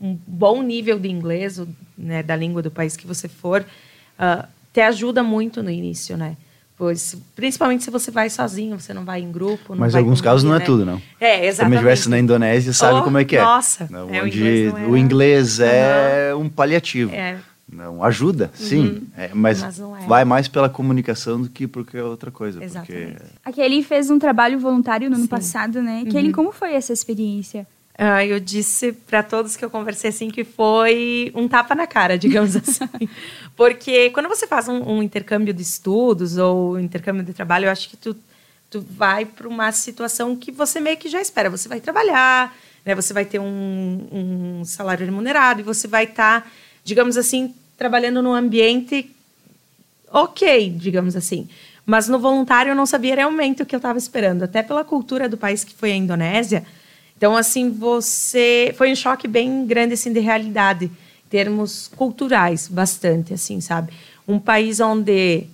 um 0.00 0.16
bom 0.26 0.62
nível 0.62 0.98
de 0.98 1.08
inglês, 1.08 1.60
né, 1.96 2.22
da 2.22 2.36
língua 2.36 2.62
do 2.62 2.70
país 2.70 2.96
que 2.96 3.06
você 3.06 3.28
for, 3.28 3.62
uh, 3.62 4.46
te 4.72 4.80
ajuda 4.80 5.22
muito 5.22 5.62
no 5.62 5.70
início, 5.70 6.16
né? 6.16 6.36
Pois, 6.78 7.16
principalmente 7.34 7.82
se 7.82 7.90
você 7.90 8.08
vai 8.08 8.30
sozinho, 8.30 8.78
você 8.78 8.94
não 8.94 9.04
vai 9.04 9.20
em 9.20 9.32
grupo. 9.32 9.74
Mas 9.74 9.96
em 9.96 9.98
alguns 9.98 10.20
casos 10.20 10.44
não 10.44 10.54
é 10.54 10.60
né? 10.60 10.64
tudo, 10.64 10.86
não. 10.86 11.02
É, 11.20 11.44
exatamente. 11.44 11.50
Se 11.50 11.58
você 11.58 11.74
estivesse 11.74 12.08
na 12.08 12.18
Indonésia, 12.20 12.72
sabe 12.72 13.00
oh, 13.00 13.02
como 13.02 13.18
é 13.18 13.24
que 13.24 13.36
é. 13.36 13.42
Nossa, 13.42 13.88
não, 13.90 14.14
é, 14.14 14.22
onde 14.22 14.40
o 14.40 14.46
inglês, 14.46 14.74
é... 14.74 14.86
o 14.86 14.96
inglês 14.96 15.60
é 15.60 16.34
um 16.36 16.48
paliativo. 16.48 17.12
É. 17.12 17.36
Não, 17.70 18.02
ajuda, 18.02 18.50
sim, 18.54 18.80
uhum. 18.80 19.06
é, 19.14 19.30
mas, 19.34 19.60
mas 19.60 19.78
é. 19.78 20.06
vai 20.06 20.24
mais 20.24 20.48
pela 20.48 20.70
comunicação 20.70 21.42
do 21.42 21.50
que 21.50 21.66
por 21.66 21.84
qualquer 21.84 22.02
outra 22.02 22.30
coisa. 22.30 22.64
Exatamente. 22.64 23.18
Porque... 23.18 23.32
A 23.44 23.52
Kelly 23.52 23.82
fez 23.82 24.08
um 24.08 24.18
trabalho 24.18 24.58
voluntário 24.58 25.10
no 25.10 25.16
sim. 25.16 25.22
ano 25.22 25.28
passado, 25.28 25.82
né? 25.82 26.02
Uhum. 26.04 26.10
Kelly, 26.10 26.32
como 26.32 26.50
foi 26.50 26.72
essa 26.72 26.94
experiência? 26.94 27.66
Uh, 27.98 28.22
eu 28.22 28.38
disse 28.38 28.92
para 28.92 29.24
todos 29.24 29.56
que 29.56 29.64
eu 29.64 29.68
conversei 29.68 30.10
assim 30.10 30.30
que 30.30 30.44
foi 30.44 31.32
um 31.34 31.48
tapa 31.48 31.74
na 31.74 31.84
cara, 31.84 32.16
digamos 32.16 32.54
assim. 32.54 33.08
Porque 33.56 34.10
quando 34.10 34.28
você 34.28 34.46
faz 34.46 34.68
um, 34.68 34.80
um, 34.88 35.02
intercâmbio 35.02 35.52
de 35.52 35.62
estudos 35.62 36.38
ou 36.38 36.78
intercâmbio 36.78 37.24
de 37.24 37.32
trabalho, 37.32 37.64
eu 37.64 37.72
acho 37.72 37.88
que 37.88 37.96
tu, 37.96 38.16
tu 38.70 38.80
vai 38.80 39.24
para 39.24 39.48
uma 39.48 39.72
situação 39.72 40.36
que 40.36 40.52
você 40.52 40.78
meio 40.78 40.96
que 40.96 41.08
já 41.08 41.20
espera. 41.20 41.50
Você 41.50 41.68
vai 41.68 41.80
trabalhar, 41.80 42.56
né? 42.84 42.94
você 42.94 43.12
vai 43.12 43.24
ter 43.24 43.40
um, 43.40 44.06
um 44.12 44.64
salário 44.64 45.04
remunerado 45.04 45.60
e 45.60 45.64
você 45.64 45.88
vai 45.88 46.04
estar, 46.04 46.42
tá, 46.42 46.50
digamos 46.84 47.16
assim, 47.16 47.52
trabalhando 47.76 48.22
num 48.22 48.32
ambiente 48.32 49.10
ok, 50.12 50.70
digamos 50.70 51.16
assim. 51.16 51.48
Mas 51.84 52.08
no 52.08 52.20
voluntário 52.20 52.70
eu 52.70 52.76
não 52.76 52.86
sabia 52.86 53.16
realmente 53.16 53.60
o 53.60 53.66
que 53.66 53.74
eu 53.74 53.78
estava 53.78 53.98
esperando. 53.98 54.44
Até 54.44 54.62
pela 54.62 54.84
cultura 54.84 55.28
do 55.28 55.36
país 55.36 55.64
que 55.64 55.74
foi 55.74 55.90
a 55.90 55.96
Indonésia, 55.96 56.64
então, 57.18 57.36
assim, 57.36 57.68
você. 57.68 58.72
Foi 58.78 58.92
um 58.92 58.94
choque 58.94 59.26
bem 59.26 59.66
grande, 59.66 59.94
assim, 59.94 60.12
de 60.12 60.20
realidade, 60.20 60.84
em 60.84 61.28
termos 61.28 61.90
culturais, 61.96 62.68
bastante, 62.68 63.34
assim, 63.34 63.60
sabe? 63.60 63.92
Um 64.26 64.38
país 64.38 64.78
onde 64.78 65.48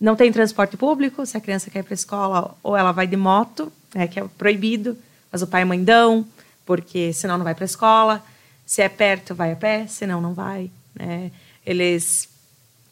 não 0.00 0.14
tem 0.14 0.30
transporte 0.30 0.76
público, 0.76 1.26
se 1.26 1.36
a 1.36 1.40
criança 1.40 1.70
quer 1.70 1.80
ir 1.80 1.82
para 1.82 1.92
a 1.92 1.96
escola, 1.96 2.56
ou 2.62 2.76
ela 2.76 2.92
vai 2.92 3.08
de 3.08 3.16
moto, 3.16 3.72
né, 3.92 4.06
que 4.06 4.20
é 4.20 4.24
proibido, 4.38 4.96
mas 5.30 5.42
o 5.42 5.46
pai 5.46 5.62
e 5.62 5.64
a 5.64 5.66
mãe 5.66 5.82
dão, 5.82 6.24
porque 6.64 7.12
senão 7.12 7.36
não 7.36 7.44
vai 7.44 7.54
para 7.54 7.64
a 7.64 7.66
escola. 7.66 8.24
Se 8.64 8.80
é 8.80 8.88
perto, 8.88 9.34
vai 9.34 9.52
a 9.52 9.56
pé, 9.56 9.88
senão 9.88 10.20
não 10.20 10.34
vai. 10.34 10.70
Né? 10.94 11.32
Eles 11.66 12.28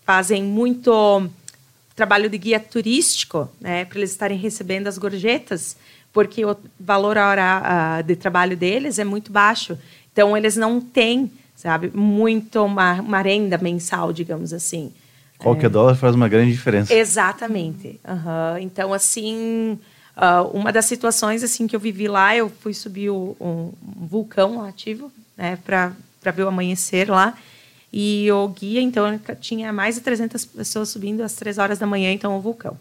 fazem 0.04 0.42
muito 0.42 1.30
trabalho 1.94 2.28
de 2.28 2.38
guia 2.38 2.58
turístico, 2.58 3.48
né, 3.60 3.84
para 3.84 3.98
eles 3.98 4.10
estarem 4.10 4.36
recebendo 4.36 4.88
as 4.88 4.98
gorjetas 4.98 5.76
porque 6.12 6.44
o 6.44 6.56
valor 6.78 7.16
hora 7.16 8.02
de 8.02 8.16
trabalho 8.16 8.56
deles 8.56 8.98
é 8.98 9.04
muito 9.04 9.30
baixo. 9.30 9.78
Então, 10.12 10.36
eles 10.36 10.56
não 10.56 10.80
têm, 10.80 11.30
sabe, 11.54 11.90
muito 11.94 12.64
uma, 12.64 12.94
uma 13.00 13.20
renda 13.20 13.56
mensal, 13.58 14.12
digamos 14.12 14.52
assim. 14.52 14.92
Qualquer 15.38 15.66
é. 15.66 15.70
dólar 15.70 15.94
faz 15.94 16.14
uma 16.14 16.28
grande 16.28 16.52
diferença. 16.52 16.92
Exatamente. 16.92 17.98
Uhum. 18.06 18.58
Então, 18.60 18.92
assim, 18.92 19.78
uh, 20.16 20.46
uma 20.52 20.72
das 20.72 20.84
situações 20.84 21.42
assim 21.42 21.66
que 21.66 21.74
eu 21.74 21.80
vivi 21.80 22.08
lá, 22.08 22.36
eu 22.36 22.50
fui 22.50 22.74
subir 22.74 23.10
o, 23.10 23.36
um, 23.40 23.72
vulcão 23.82 24.62
ativo, 24.62 25.10
né, 25.36 25.58
para 25.64 25.92
ver 26.34 26.42
o 26.42 26.48
amanhecer 26.48 27.10
lá. 27.10 27.34
E 27.92 28.30
o 28.30 28.46
guia, 28.48 28.80
então, 28.80 29.18
tinha 29.40 29.72
mais 29.72 29.96
de 29.96 30.02
300 30.02 30.44
pessoas 30.44 30.90
subindo 30.90 31.22
às 31.22 31.34
três 31.34 31.58
horas 31.58 31.78
da 31.78 31.86
manhã, 31.86 32.12
então, 32.12 32.36
o 32.36 32.40
vulcão. 32.40 32.76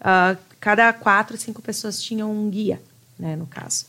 Uh, 0.00 0.36
cada 0.64 0.90
quatro, 0.94 1.36
cinco 1.36 1.60
pessoas 1.60 2.02
tinham 2.02 2.32
um 2.32 2.48
guia, 2.48 2.80
né, 3.18 3.36
no 3.36 3.46
caso. 3.46 3.84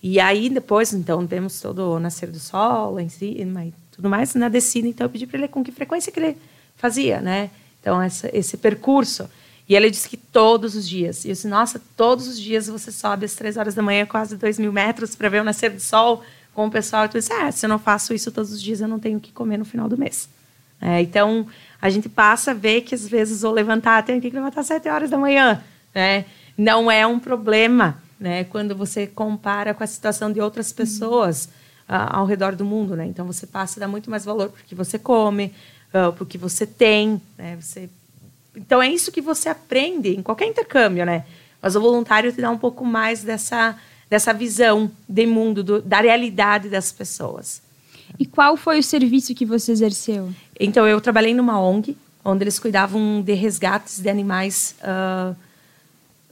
E 0.00 0.20
aí 0.20 0.48
depois, 0.48 0.92
então, 0.92 1.26
vemos 1.26 1.60
todo 1.60 1.80
o 1.80 1.98
nascer 1.98 2.30
do 2.30 2.38
sol, 2.38 3.00
em 3.00 3.08
si, 3.08 3.44
mas 3.44 3.74
tudo 3.90 4.08
mais 4.08 4.32
na 4.36 4.48
descida. 4.48 4.86
Então 4.86 5.04
eu 5.04 5.10
pedi 5.10 5.26
para 5.26 5.38
ele 5.38 5.48
com 5.48 5.64
que 5.64 5.72
frequência 5.72 6.12
que 6.12 6.20
ele 6.20 6.38
fazia, 6.76 7.20
né? 7.20 7.50
Então 7.80 8.00
essa, 8.00 8.30
esse 8.32 8.56
percurso. 8.56 9.28
E 9.68 9.74
ele 9.74 9.90
disse 9.90 10.08
que 10.08 10.16
todos 10.16 10.76
os 10.76 10.88
dias. 10.88 11.24
E 11.24 11.28
eu 11.28 11.32
disse, 11.32 11.48
nossa, 11.48 11.82
todos 11.96 12.28
os 12.28 12.38
dias 12.38 12.68
você 12.68 12.92
sobe 12.92 13.24
às 13.24 13.34
três 13.34 13.56
horas 13.56 13.74
da 13.74 13.82
manhã, 13.82 14.06
quase 14.06 14.36
dois 14.36 14.60
mil 14.60 14.72
metros, 14.72 15.16
para 15.16 15.28
ver 15.28 15.40
o 15.40 15.44
nascer 15.44 15.70
do 15.70 15.80
sol 15.80 16.22
com 16.54 16.68
o 16.68 16.70
pessoal. 16.70 17.06
E 17.06 17.08
tu 17.08 17.18
disse, 17.18 17.32
é, 17.32 17.50
se 17.50 17.66
eu 17.66 17.68
não 17.68 17.80
faço 17.80 18.14
isso 18.14 18.30
todos 18.30 18.52
os 18.52 18.62
dias, 18.62 18.80
eu 18.80 18.86
não 18.86 19.00
tenho 19.00 19.18
o 19.18 19.20
que 19.20 19.32
comer 19.32 19.56
no 19.56 19.64
final 19.64 19.88
do 19.88 19.98
mês. 19.98 20.28
É, 20.80 21.00
então, 21.00 21.48
a 21.80 21.90
gente 21.90 22.08
passa 22.08 22.52
a 22.52 22.54
ver 22.54 22.82
que 22.82 22.94
às 22.94 23.08
vezes 23.08 23.42
vou 23.42 23.50
levantar, 23.50 24.04
tenho 24.04 24.20
que 24.20 24.30
levantar 24.30 24.60
às 24.60 24.68
sete 24.68 24.88
horas 24.88 25.10
da 25.10 25.18
manhã. 25.18 25.60
Né? 25.94 26.24
Não 26.56 26.90
é 26.90 27.06
um 27.06 27.18
problema 27.18 28.00
né? 28.18 28.44
quando 28.44 28.76
você 28.76 29.06
compara 29.06 29.74
com 29.74 29.82
a 29.82 29.86
situação 29.86 30.32
de 30.32 30.40
outras 30.40 30.72
pessoas 30.72 31.46
uh, 31.88 32.08
ao 32.10 32.26
redor 32.26 32.54
do 32.54 32.64
mundo. 32.64 32.96
Né? 32.96 33.06
Então, 33.06 33.26
você 33.26 33.46
passa 33.46 33.78
a 33.78 33.80
dar 33.80 33.88
muito 33.88 34.10
mais 34.10 34.24
valor 34.24 34.50
porque 34.50 34.74
você 34.74 34.98
come, 34.98 35.52
uh, 35.92 36.12
porque 36.12 36.38
você 36.38 36.66
tem. 36.66 37.20
Né? 37.36 37.56
Você... 37.60 37.88
Então, 38.56 38.82
é 38.82 38.88
isso 38.88 39.10
que 39.10 39.20
você 39.20 39.48
aprende 39.48 40.10
em 40.10 40.22
qualquer 40.22 40.46
intercâmbio. 40.46 41.04
Né? 41.04 41.24
Mas 41.60 41.76
o 41.76 41.80
voluntário 41.80 42.32
te 42.32 42.40
dá 42.40 42.50
um 42.50 42.58
pouco 42.58 42.84
mais 42.84 43.22
dessa, 43.22 43.76
dessa 44.08 44.32
visão 44.32 44.90
de 45.08 45.26
mundo, 45.26 45.62
do, 45.62 45.82
da 45.82 46.00
realidade 46.00 46.68
das 46.68 46.92
pessoas. 46.92 47.62
E 48.18 48.26
qual 48.26 48.56
foi 48.56 48.78
o 48.78 48.82
serviço 48.82 49.34
que 49.34 49.46
você 49.46 49.72
exerceu? 49.72 50.30
Então, 50.58 50.86
eu 50.86 51.00
trabalhei 51.00 51.34
numa 51.34 51.60
ONG, 51.60 51.96
onde 52.24 52.44
eles 52.44 52.58
cuidavam 52.58 53.22
de 53.22 53.32
resgates 53.32 54.00
de 54.00 54.08
animais 54.08 54.76
uh, 54.82 55.34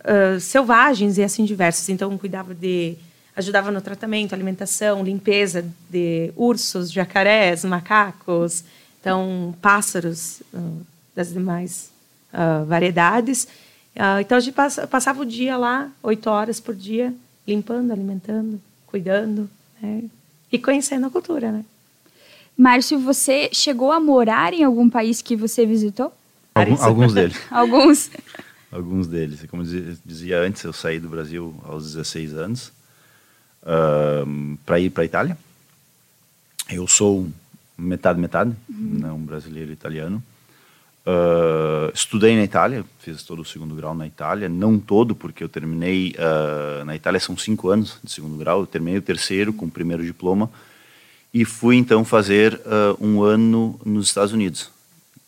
uh, 0.00 0.40
selvagens 0.40 1.18
e 1.18 1.22
assim 1.22 1.44
diversos. 1.44 1.88
Então, 1.88 2.16
cuidava 2.18 2.54
de. 2.54 2.96
ajudava 3.36 3.70
no 3.70 3.80
tratamento, 3.80 4.34
alimentação, 4.34 5.02
limpeza 5.02 5.64
de 5.88 6.32
ursos, 6.36 6.90
jacarés, 6.90 7.64
macacos, 7.64 8.64
então, 9.00 9.54
pássaros 9.60 10.42
uh, 10.52 10.86
das 11.14 11.32
demais 11.32 11.90
variedades. 12.64 13.48
então, 14.20 14.38
a 14.38 14.40
gente 14.40 14.54
passava 14.88 15.20
o 15.20 15.26
dia 15.26 15.56
lá, 15.56 15.90
oito 16.00 16.30
horas 16.30 16.60
por 16.60 16.76
dia, 16.76 17.12
limpando, 17.44 17.90
alimentando, 17.90 18.60
cuidando. 18.86 19.50
Né? 19.82 20.04
e 20.52 20.58
conhecendo 20.58 21.06
a 21.06 21.10
cultura, 21.10 21.52
né? 21.52 21.64
Márcio, 22.56 22.98
você 22.98 23.48
chegou 23.52 23.92
a 23.92 24.00
morar 24.00 24.52
em 24.52 24.64
algum 24.64 24.90
país 24.90 25.22
que 25.22 25.36
você 25.36 25.64
visitou? 25.64 26.12
Algum, 26.54 26.82
alguns 26.82 27.14
deles. 27.14 27.36
alguns. 27.50 28.10
Alguns 28.70 29.06
deles. 29.06 29.44
Como 29.50 29.64
dizia 29.64 30.40
antes, 30.40 30.62
eu 30.62 30.72
saí 30.72 30.98
do 30.98 31.08
Brasil 31.08 31.54
aos 31.64 31.84
16 31.92 32.34
anos 32.34 32.72
uh, 33.62 34.58
para 34.64 34.78
ir 34.78 34.90
para 34.90 35.02
a 35.02 35.06
Itália. 35.06 35.38
Eu 36.70 36.86
sou 36.86 37.28
metade 37.76 38.20
metade, 38.20 38.54
uhum. 38.68 39.14
um 39.14 39.24
brasileiro 39.24 39.72
italiano. 39.72 40.22
Uh, 41.00 41.90
estudei 41.94 42.36
na 42.36 42.44
Itália, 42.44 42.84
fiz 43.00 43.22
todo 43.22 43.40
o 43.40 43.44
segundo 43.44 43.74
grau 43.74 43.94
na 43.94 44.06
Itália, 44.06 44.48
não 44.48 44.78
todo, 44.78 45.14
porque 45.14 45.42
eu 45.42 45.48
terminei 45.48 46.14
uh, 46.14 46.84
na 46.84 46.94
Itália 46.94 47.18
são 47.18 47.36
cinco 47.36 47.70
anos 47.70 47.98
de 48.04 48.12
segundo 48.12 48.36
grau, 48.36 48.60
eu 48.60 48.66
terminei 48.66 48.98
o 48.98 49.02
terceiro 49.02 49.52
com 49.52 49.64
o 49.64 49.70
primeiro 49.70 50.04
diploma 50.04 50.50
e 51.32 51.44
fui 51.44 51.76
então 51.76 52.04
fazer 52.04 52.60
um 53.00 53.22
ano 53.22 53.80
nos 53.84 54.08
Estados 54.08 54.32
Unidos, 54.32 54.68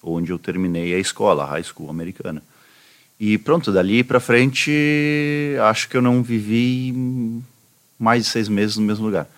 onde 0.03 0.33
eu 0.33 0.39
terminei 0.39 0.93
a 0.95 0.99
escola, 0.99 1.45
a 1.45 1.47
high 1.47 1.63
school 1.63 1.89
americana. 1.89 2.43
E 3.25 3.39
pronto, 3.39 3.71
dali 3.71 4.03
para 4.03 4.19
frente, 4.19 4.69
acho 5.71 5.89
que 5.89 5.97
eu 5.97 6.03
não 6.03 6.25
vivi 6.25 6.93
mais 7.97 8.25
de 8.25 8.29
seis 8.29 8.49
meses 8.49 8.77
no 8.77 8.83
mesmo 8.83 9.07
lugar. 9.07 9.29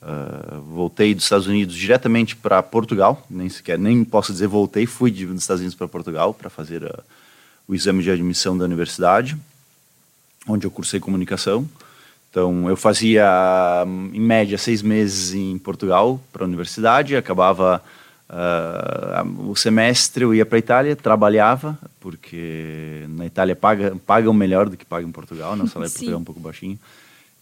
Uh, 0.00 0.62
voltei 0.62 1.14
dos 1.14 1.24
Estados 1.24 1.46
Unidos 1.46 1.76
diretamente 1.76 2.34
para 2.34 2.62
Portugal, 2.62 3.26
nem 3.28 3.46
sequer, 3.50 3.78
nem 3.78 4.02
posso 4.02 4.32
dizer 4.32 4.46
voltei, 4.46 4.86
fui 4.86 5.10
dos 5.10 5.42
Estados 5.42 5.60
Unidos 5.60 5.74
para 5.74 5.86
Portugal 5.86 6.32
para 6.32 6.48
fazer 6.48 6.82
uh, 6.84 7.04
o 7.68 7.74
exame 7.74 8.02
de 8.02 8.10
admissão 8.10 8.56
da 8.56 8.64
universidade, 8.64 9.36
onde 10.48 10.66
eu 10.66 10.70
cursei 10.70 10.98
comunicação. 10.98 11.68
Então, 12.30 12.66
eu 12.66 12.78
fazia, 12.78 13.26
em 14.14 14.20
média, 14.20 14.56
seis 14.56 14.80
meses 14.80 15.34
em 15.34 15.58
Portugal 15.58 16.18
para 16.32 16.44
a 16.44 16.46
universidade, 16.46 17.14
acabava 17.14 17.84
uh, 18.30 19.50
o 19.50 19.56
semestre, 19.56 20.24
eu 20.24 20.34
ia 20.34 20.46
para 20.46 20.56
a 20.56 20.58
Itália, 20.58 20.96
trabalhava, 20.96 21.78
porque 22.00 23.04
na 23.08 23.26
Itália 23.26 23.56
paga, 23.56 23.96
pagam 24.06 24.32
melhor 24.32 24.68
do 24.68 24.76
que 24.76 24.84
pagam 24.84 25.08
em 25.08 25.12
Portugal, 25.12 25.56
né? 25.56 25.64
o 25.64 25.68
salário 25.68 25.90
em 25.90 25.92
Portugal 25.92 26.14
é 26.14 26.18
um 26.18 26.24
pouco 26.24 26.40
baixinho. 26.40 26.78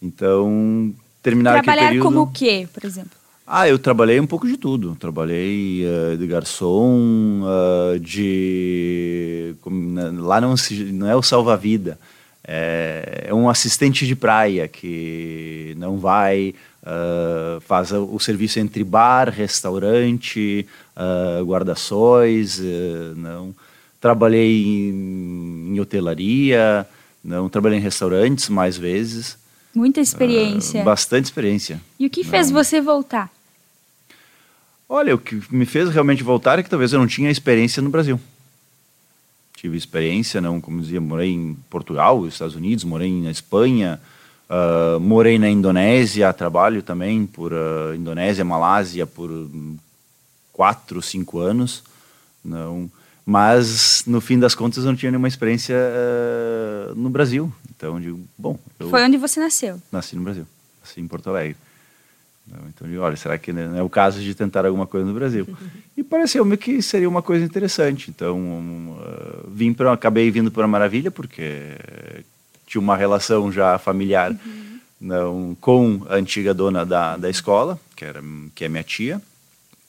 Então, 0.01 0.93
terminar 1.21 1.63
Trabalhar 1.63 1.87
período... 1.87 2.03
como 2.03 2.21
o 2.21 2.27
quê, 2.27 2.67
por 2.73 2.85
exemplo? 2.85 3.11
Ah, 3.49 3.69
eu 3.69 3.79
trabalhei 3.79 4.19
um 4.19 4.27
pouco 4.27 4.45
de 4.45 4.57
tudo. 4.57 4.93
Trabalhei 4.95 5.85
uh, 5.85 6.17
de 6.17 6.27
garçom, 6.27 7.43
uh, 7.43 7.97
de... 7.97 9.55
Como, 9.61 10.21
lá 10.21 10.41
não, 10.41 10.53
não 10.91 11.07
é 11.07 11.15
o 11.15 11.21
salva-vida, 11.21 11.97
é, 12.49 13.25
é, 13.27 13.33
um 13.33 13.49
assistente 13.49 14.07
de 14.07 14.15
praia 14.15 14.67
que 14.69 15.75
não 15.77 15.97
vai, 15.97 16.55
uh, 16.87 17.59
faz 17.61 17.91
o 17.91 18.17
serviço 18.19 18.59
entre 18.59 18.83
bar, 18.83 19.29
restaurante, 19.29 20.65
guarda-sóis, 21.45 22.61
não... 23.15 23.53
Trabalhei 23.99 24.63
em, 24.63 25.73
em 25.73 25.79
hotelaria, 25.79 26.87
não 27.23 27.49
trabalhei 27.49 27.79
em 27.79 27.81
restaurantes 27.81 28.47
mais 28.47 28.77
vezes. 28.77 29.39
Muita 29.73 29.99
experiência. 29.99 30.81
Uh, 30.81 30.85
bastante 30.85 31.25
experiência. 31.25 31.81
E 31.99 32.05
o 32.05 32.09
que 32.09 32.23
fez 32.23 32.51
não. 32.51 32.63
você 32.63 32.79
voltar? 32.79 33.31
Olha, 34.87 35.15
o 35.15 35.17
que 35.17 35.41
me 35.49 35.65
fez 35.65 35.89
realmente 35.89 36.21
voltar 36.21 36.59
é 36.59 36.63
que 36.63 36.69
talvez 36.69 36.93
eu 36.93 36.99
não 36.99 37.07
tinha 37.07 37.31
experiência 37.31 37.81
no 37.81 37.89
Brasil. 37.89 38.19
Tive 39.55 39.75
experiência, 39.75 40.39
não, 40.39 40.61
como 40.61 40.79
dizia, 40.79 41.01
morei 41.01 41.31
em 41.31 41.57
Portugal, 41.67 42.25
Estados 42.27 42.55
Unidos, 42.55 42.83
morei 42.83 43.11
na 43.11 43.31
Espanha, 43.31 43.99
uh, 44.49 44.99
morei 44.99 45.37
na 45.37 45.49
Indonésia, 45.49 46.31
trabalho 46.33 46.81
também 46.81 47.25
por 47.25 47.53
uh, 47.53 47.93
Indonésia, 47.95 48.43
Malásia 48.43 49.05
por 49.05 49.29
quatro, 50.53 51.01
cinco 51.01 51.39
anos. 51.39 51.83
Não, 52.43 52.89
mas 53.25 54.03
no 54.07 54.21
fim 54.21 54.39
das 54.39 54.55
contas 54.55 54.83
eu 54.83 54.91
não 54.91 54.95
tinha 54.95 55.11
nenhuma 55.11 55.27
experiência 55.27 55.75
uh, 55.75 56.95
no 56.95 57.09
Brasil. 57.09 57.51
Então, 57.75 57.99
digo, 57.99 58.19
bom. 58.37 58.57
Foi 58.89 59.03
onde 59.03 59.17
você 59.17 59.39
nasceu? 59.39 59.81
Nasci 59.91 60.15
no 60.15 60.23
Brasil, 60.23 60.47
nasci 60.81 61.01
em 61.01 61.07
Porto 61.07 61.29
Alegre. 61.29 61.57
Então, 62.69 62.87
digo, 62.87 63.01
olha, 63.01 63.17
será 63.17 63.37
que 63.37 63.51
não 63.51 63.77
é 63.77 63.83
o 63.83 63.89
caso 63.89 64.21
de 64.21 64.33
tentar 64.33 64.65
alguma 64.65 64.87
coisa 64.87 65.05
no 65.05 65.13
Brasil? 65.13 65.47
E 65.97 66.03
pareceu-me 66.03 66.55
que 66.57 66.79
seria 66.79 67.09
uma 67.09 67.23
coisa 67.23 67.43
interessante. 67.43 68.11
Então, 68.11 68.39
uh, 68.39 69.49
vim 69.49 69.73
para, 69.73 69.91
acabei 69.91 70.29
vindo 70.29 70.51
para 70.51 70.67
Maravilha 70.67 71.09
porque 71.09 71.75
tinha 72.67 72.81
uma 72.81 72.95
relação 72.95 73.51
já 73.51 73.79
familiar 73.79 74.31
uhum. 74.31 74.79
não, 75.01 75.57
com 75.59 76.05
a 76.09 76.15
antiga 76.15 76.53
dona 76.53 76.85
da, 76.85 77.17
da 77.17 77.29
escola, 77.29 77.79
que, 77.95 78.05
era, 78.05 78.21
que 78.53 78.65
é 78.65 78.69
minha 78.69 78.83
tia 78.83 79.19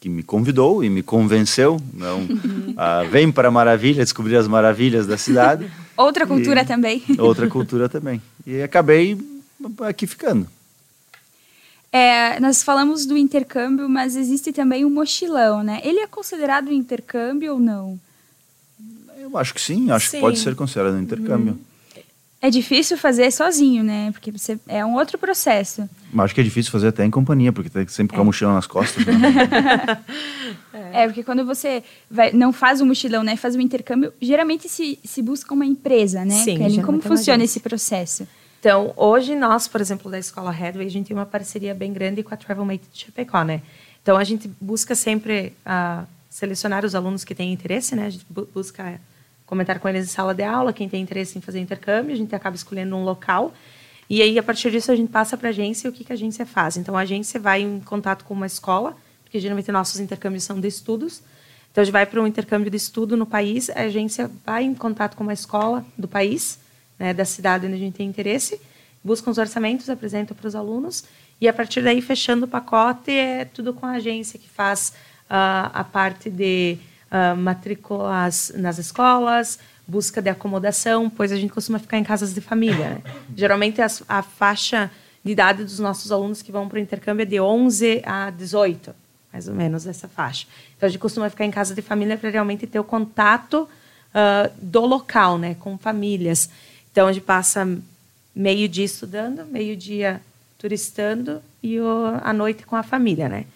que 0.00 0.08
me 0.08 0.23
convidou 0.23 0.85
e 0.85 0.88
me 0.88 1.02
convenceu, 1.02 1.80
não, 1.92 2.23
uh, 2.23 3.08
vem 3.11 3.32
para 3.32 3.50
Maravilha 3.50 4.04
descobrir 4.04 4.37
as 4.37 4.47
maravilhas 4.47 5.06
da 5.06 5.18
cidade. 5.18 5.70
Outra 5.97 6.26
cultura 6.26 6.64
também. 6.64 7.02
Outra 7.18 7.49
cultura 7.49 7.88
também. 7.88 8.23
E 8.47 8.62
acabei 8.62 9.18
aqui 9.80 10.06
ficando. 10.06 10.47
É, 11.90 12.38
nós 12.38 12.62
falamos 12.62 13.06
do 13.06 13.16
intercâmbio, 13.16 13.88
mas 13.88 14.14
existe 14.14 14.52
também 14.52 14.85
o 14.85 14.90
mochilão, 14.90 15.62
né? 15.62 15.80
Ele 15.82 15.99
é 16.00 16.06
considerado 16.06 16.70
intercâmbio 16.70 17.54
ou 17.54 17.58
não? 17.58 17.99
Eu 19.18 19.37
acho 19.37 19.52
que 19.52 19.61
sim, 19.61 19.90
acho 19.90 20.11
sim. 20.11 20.18
que 20.18 20.20
pode 20.20 20.38
ser 20.38 20.54
considerado 20.54 20.94
um 20.94 21.02
intercâmbio. 21.02 21.54
Uhum. 21.54 21.67
É 22.40 22.50
difícil 22.50 22.97
fazer 22.97 23.33
sozinho, 23.33 23.83
né? 23.83 24.12
Porque 24.12 24.30
você 24.30 24.61
é 24.68 24.85
um 24.85 24.95
outro 24.95 25.18
processo. 25.18 25.88
Mas 26.12 26.26
acho 26.26 26.35
que 26.35 26.40
é 26.40 26.45
difícil 26.45 26.71
fazer 26.71 26.88
até 26.88 27.04
em 27.04 27.11
companhia, 27.11 27.52
porque 27.52 27.68
tem 27.68 27.87
sempre 27.88 28.14
com 28.14 28.21
a 28.21 28.23
é. 28.23 28.26
mochila 28.26 28.54
nas 28.54 28.66
costas. 28.66 29.04
Né? 29.04 29.12
é. 30.95 31.07
porque 31.07 31.25
quando 31.25 31.45
você 31.45 31.83
vai, 32.09 32.33
não 32.33 32.52
faz 32.52 32.80
o 32.80 32.85
um 32.85 32.87
mochilão, 32.87 33.25
né? 33.25 33.35
Faz 33.37 33.57
o 33.57 33.59
um 33.59 33.61
intercâmbio, 33.61 34.12
geralmente 34.23 34.68
se, 34.68 35.00
se 35.04 35.21
busca 35.21 35.52
uma 35.52 35.66
empresa, 35.66 36.25
né? 36.25 36.37
Sim, 36.37 36.59
Kelly, 36.59 36.80
como 36.83 37.00
funciona 37.00 37.42
esse 37.42 37.59
processo? 37.59 38.26
Então, 38.61 38.92
hoje 38.97 39.35
nós, 39.35 39.66
por 39.66 39.80
exemplo, 39.80 40.09
da 40.09 40.18
Escola 40.18 40.52
Headway, 40.52 40.87
a 40.87 40.90
gente 40.90 41.09
tem 41.09 41.16
uma 41.16 41.26
parceria 41.26 41.75
bem 41.75 41.92
grande 41.92 42.23
com 42.23 42.33
a 42.33 42.37
Travelmate 42.37 42.85
de 42.92 43.00
Chapecó, 43.04 43.42
né? 43.42 43.62
Então, 44.00 44.16
a 44.16 44.23
gente 44.23 44.49
busca 44.61 44.95
sempre 44.95 45.52
uh, 45.66 46.07
selecionar 46.30 46.85
os 46.85 46.95
alunos 46.95 47.25
que 47.25 47.35
têm 47.35 47.52
interesse, 47.52 47.97
né? 47.97 48.07
A 48.07 48.11
gente 48.11 48.26
busca 48.54 49.00
comentar 49.49 49.81
com 49.81 49.88
eles 49.88 50.05
em 50.05 50.09
sala 50.09 50.35
de 50.35 50.43
aula, 50.43 50.75
quem 50.75 50.90
tem 50.90 51.00
interesse 51.00 51.38
em 51.38 51.40
fazer 51.40 51.59
intercâmbio, 51.59 52.12
a 52.12 52.17
gente 52.17 52.35
acaba 52.35 52.55
escolhendo 52.55 52.95
um 52.95 53.02
local. 53.02 53.55
E 54.09 54.21
aí, 54.21 54.38
a 54.38 54.43
partir 54.43 54.71
disso, 54.71 54.93
a 54.93 54.97
gente 54.97 55.11
passa 55.11 55.38
para 55.38 55.49
a 55.49 55.50
agência 55.50 55.88
o 55.88 55.93
que, 55.93 56.05
que 56.05 56.12
a 56.12 56.14
agência 56.14 56.45
faz. 56.45 56.76
Então, 56.76 56.95
a 56.95 57.00
agência 57.00 57.40
vai 57.40 57.62
em 57.62 57.81
contato 57.81 58.26
com 58.26 58.35
uma 58.35 58.45
escola, 58.45 58.95
porque 59.25 59.40
geralmente 59.40 59.73
nossos 59.73 60.00
intercâmbios 60.00 60.45
são 60.45 60.61
de 60.61 60.69
estudos. 60.69 61.23
Então, 61.73 61.81
a 61.81 61.85
gente 61.87 61.93
vai 61.93 62.05
para 62.05 62.21
um 62.21 62.26
intercâmbio 62.26 62.71
de 62.71 62.76
estudo 62.76 63.17
no 63.17 63.25
país, 63.25 63.71
a 63.71 63.81
agência 63.81 64.31
vai 64.45 64.64
em 64.64 64.75
contato 64.75 65.17
com 65.17 65.25
uma 65.25 65.33
escola 65.33 65.85
do 65.97 66.07
país, 66.07 66.59
né, 66.99 67.14
da 67.14 67.25
cidade 67.25 67.67
onde 67.67 67.76
a 67.76 67.78
gente 67.78 67.95
tem 67.95 68.07
interesse, 68.07 68.61
busca 69.02 69.31
os 69.31 69.38
orçamentos, 69.38 69.88
apresenta 69.88 70.35
para 70.35 70.47
os 70.47 70.55
alunos, 70.55 71.05
e 71.40 71.49
a 71.49 71.55
partir 71.55 71.81
daí, 71.81 72.02
fechando 72.02 72.45
o 72.45 72.49
pacote, 72.49 73.12
é 73.12 73.47
tudo 73.47 73.73
com 73.73 73.87
a 73.87 73.93
agência 73.93 74.38
que 74.38 74.49
faz 74.49 74.93
uh, 75.25 75.71
a 75.73 75.85
parte 75.85 76.28
de 76.28 76.76
uh, 77.10 77.36
matrículas 77.36 78.52
nas 78.56 78.78
escolas, 78.78 79.58
busca 79.86 80.20
de 80.20 80.28
acomodação, 80.28 81.08
pois 81.08 81.32
a 81.32 81.36
gente 81.36 81.52
costuma 81.52 81.78
ficar 81.78 81.98
em 81.98 82.04
casas 82.04 82.34
de 82.34 82.40
família. 82.40 82.90
Né? 82.90 83.02
Geralmente 83.34 83.80
as, 83.80 84.02
a 84.08 84.22
faixa 84.22 84.90
de 85.24 85.32
idade 85.32 85.64
dos 85.64 85.78
nossos 85.78 86.12
alunos 86.12 86.42
que 86.42 86.52
vão 86.52 86.68
para 86.68 86.76
o 86.76 86.80
intercâmbio 86.80 87.22
é 87.22 87.26
de 87.26 87.40
11 87.40 88.02
a 88.04 88.30
18, 88.30 88.94
mais 89.32 89.48
ou 89.48 89.54
menos 89.54 89.86
essa 89.86 90.06
faixa. 90.06 90.46
Então 90.76 90.86
a 90.86 90.90
gente 90.90 91.00
costuma 91.00 91.28
ficar 91.30 91.44
em 91.44 91.50
casa 91.50 91.74
de 91.74 91.82
família 91.82 92.16
para 92.16 92.30
realmente 92.30 92.66
ter 92.66 92.78
o 92.78 92.84
contato 92.84 93.68
uh, 94.14 94.50
do 94.60 94.84
local, 94.84 95.38
né, 95.38 95.56
com 95.58 95.76
famílias. 95.78 96.50
Então 96.92 97.08
a 97.08 97.12
gente 97.12 97.24
passa 97.24 97.66
meio 98.34 98.68
dia 98.68 98.84
estudando, 98.84 99.44
meio 99.46 99.76
dia 99.76 100.20
turistando 100.58 101.40
e 101.62 101.80
o, 101.80 102.20
a 102.22 102.32
noite 102.32 102.64
com 102.64 102.76
a 102.76 102.82
família, 102.82 103.28
né? 103.28 103.46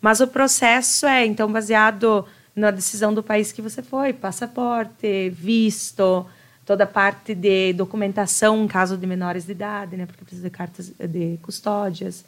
Mas 0.00 0.20
o 0.20 0.26
processo 0.26 1.06
é 1.06 1.26
então 1.26 1.50
baseado 1.50 2.26
na 2.58 2.70
decisão 2.70 3.14
do 3.14 3.22
país 3.22 3.52
que 3.52 3.62
você 3.62 3.82
foi, 3.82 4.12
passaporte, 4.12 5.30
visto, 5.30 6.26
toda 6.66 6.84
a 6.84 6.86
parte 6.86 7.34
de 7.34 7.72
documentação 7.72 8.64
em 8.64 8.68
caso 8.68 8.96
de 8.96 9.06
menores 9.06 9.46
de 9.46 9.52
idade, 9.52 9.96
né, 9.96 10.04
porque 10.04 10.24
precisa 10.24 10.48
de 10.48 10.50
cartas 10.50 10.92
de 10.98 11.38
custódias, 11.42 12.24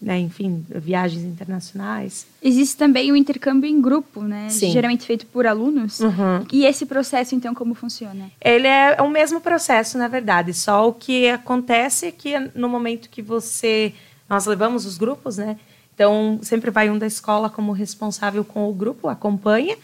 né, 0.00 0.18
enfim, 0.18 0.64
viagens 0.68 1.22
internacionais. 1.22 2.26
Existe 2.42 2.76
também 2.76 3.12
o 3.12 3.16
intercâmbio 3.16 3.68
em 3.68 3.80
grupo, 3.80 4.22
né, 4.22 4.48
Sim. 4.48 4.72
geralmente 4.72 5.04
feito 5.04 5.26
por 5.26 5.46
alunos. 5.46 6.00
Uhum. 6.00 6.46
E 6.52 6.64
esse 6.64 6.86
processo, 6.86 7.34
então, 7.34 7.54
como 7.54 7.74
funciona? 7.74 8.30
Ele 8.40 8.66
é 8.66 9.00
o 9.00 9.08
mesmo 9.08 9.40
processo, 9.40 9.98
na 9.98 10.08
verdade, 10.08 10.54
só 10.54 10.88
o 10.88 10.92
que 10.92 11.28
acontece 11.28 12.06
é 12.06 12.10
que 12.12 12.38
no 12.54 12.68
momento 12.68 13.10
que 13.10 13.22
você... 13.22 13.92
Nós 14.28 14.46
levamos 14.46 14.86
os 14.86 14.96
grupos, 14.96 15.38
né? 15.38 15.58
Então, 15.94 16.38
sempre 16.42 16.70
vai 16.70 16.88
um 16.88 16.98
da 16.98 17.06
escola 17.06 17.50
como 17.50 17.72
responsável 17.72 18.44
com 18.44 18.68
o 18.68 18.72
grupo, 18.72 19.08
acompanha. 19.08 19.76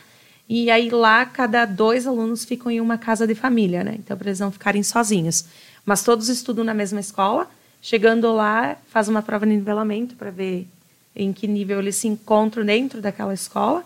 E 0.48 0.70
aí 0.70 0.90
lá, 0.90 1.26
cada 1.26 1.64
dois 1.64 2.06
alunos 2.06 2.44
ficam 2.44 2.70
em 2.70 2.80
uma 2.80 2.96
casa 2.96 3.26
de 3.26 3.34
família, 3.34 3.82
né? 3.82 3.96
Então, 3.98 4.16
para 4.16 4.28
eles 4.28 4.40
não 4.40 4.50
ficarem 4.50 4.82
sozinhos. 4.82 5.44
Mas 5.84 6.02
todos 6.02 6.28
estudam 6.28 6.64
na 6.64 6.74
mesma 6.74 7.00
escola. 7.00 7.48
Chegando 7.82 8.32
lá, 8.32 8.76
faz 8.88 9.08
uma 9.08 9.22
prova 9.22 9.46
de 9.46 9.52
nivelamento 9.52 10.14
para 10.14 10.30
ver 10.30 10.66
em 11.14 11.32
que 11.32 11.46
nível 11.46 11.80
eles 11.80 11.96
se 11.96 12.08
encontram 12.08 12.64
dentro 12.64 13.00
daquela 13.00 13.34
escola 13.34 13.84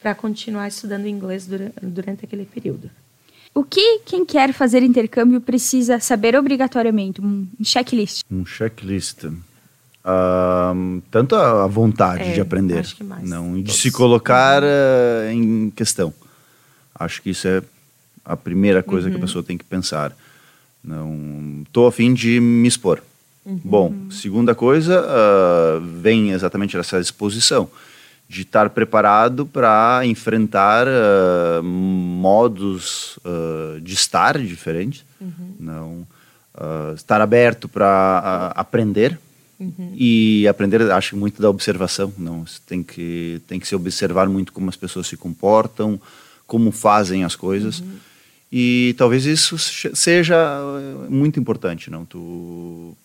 para 0.00 0.14
continuar 0.14 0.68
estudando 0.68 1.06
inglês 1.06 1.46
durante, 1.46 1.74
durante 1.82 2.24
aquele 2.24 2.46
período. 2.46 2.90
O 3.54 3.64
que 3.64 3.98
quem 4.00 4.24
quer 4.24 4.52
fazer 4.52 4.82
intercâmbio 4.82 5.40
precisa 5.40 5.98
saber 5.98 6.36
obrigatoriamente? 6.36 7.20
Um 7.20 7.48
checklist. 7.62 8.22
Um 8.30 8.46
checklist. 8.46 9.24
Um, 10.02 11.02
tanto 11.10 11.36
a 11.36 11.66
vontade 11.66 12.22
É, 12.22 12.32
de 12.32 12.40
aprender, 12.40 12.78
acho 12.78 12.96
que 12.96 13.04
mais. 13.04 13.28
não 13.28 13.54
de 13.56 13.64
Todos. 13.64 13.80
se 13.82 13.90
colocar 13.90 14.62
uh, 14.62 15.30
em 15.30 15.70
questão. 15.70 16.12
Acho 16.98 17.20
que 17.22 17.30
isso 17.30 17.46
é 17.46 17.62
a 18.24 18.36
primeira 18.36 18.82
coisa 18.82 19.06
Uhum. 19.08 19.12
que 19.12 19.18
a 19.18 19.20
pessoa 19.26 19.42
tem 19.44 19.58
que 19.58 19.64
pensar. 19.64 20.12
Não 20.82 21.62
estou 21.66 21.86
a 21.86 21.92
fim 21.92 22.14
de 22.14 22.40
me 22.40 22.66
expor. 22.66 23.02
Uhum. 23.44 23.60
Bom, 23.62 23.94
segunda 24.10 24.54
coisa, 24.54 25.02
uh, 25.02 25.80
vem 26.00 26.30
exatamente 26.30 26.76
essa 26.78 26.98
disposição 27.00 27.68
de 28.28 28.42
estar 28.42 28.70
preparado 28.70 29.44
para 29.44 30.00
enfrentar 30.04 30.86
uh, 30.86 31.62
modos 31.62 33.18
uh, 33.18 33.80
de 33.80 33.92
estar 33.94 34.38
diferentes, 34.38 35.04
Uhum. 35.20 35.54
não 35.60 36.06
uh, 36.54 36.94
estar 36.94 37.20
aberto 37.20 37.68
para 37.68 38.52
aprender 38.56 39.18
Uhum. 39.60 39.92
e 39.94 40.48
aprender 40.48 40.90
acho 40.90 41.14
muito 41.14 41.40
da 41.42 41.50
observação 41.50 42.10
não? 42.16 42.46
Você 42.46 42.58
tem 42.66 42.82
que 42.82 43.42
tem 43.46 43.60
que 43.60 43.68
se 43.68 43.74
observar 43.76 44.26
muito 44.26 44.54
como 44.54 44.70
as 44.70 44.76
pessoas 44.76 45.06
se 45.06 45.18
comportam 45.18 46.00
como 46.46 46.72
fazem 46.72 47.24
as 47.24 47.36
coisas. 47.36 47.80
Uhum. 47.80 47.96
e 48.50 48.94
talvez 48.96 49.26
isso 49.26 49.58
se- 49.58 49.94
seja 49.94 50.34
uh, 50.62 51.10
muito 51.10 51.38
importante 51.38 51.90
não? 51.90 52.06
Tu 52.06 52.96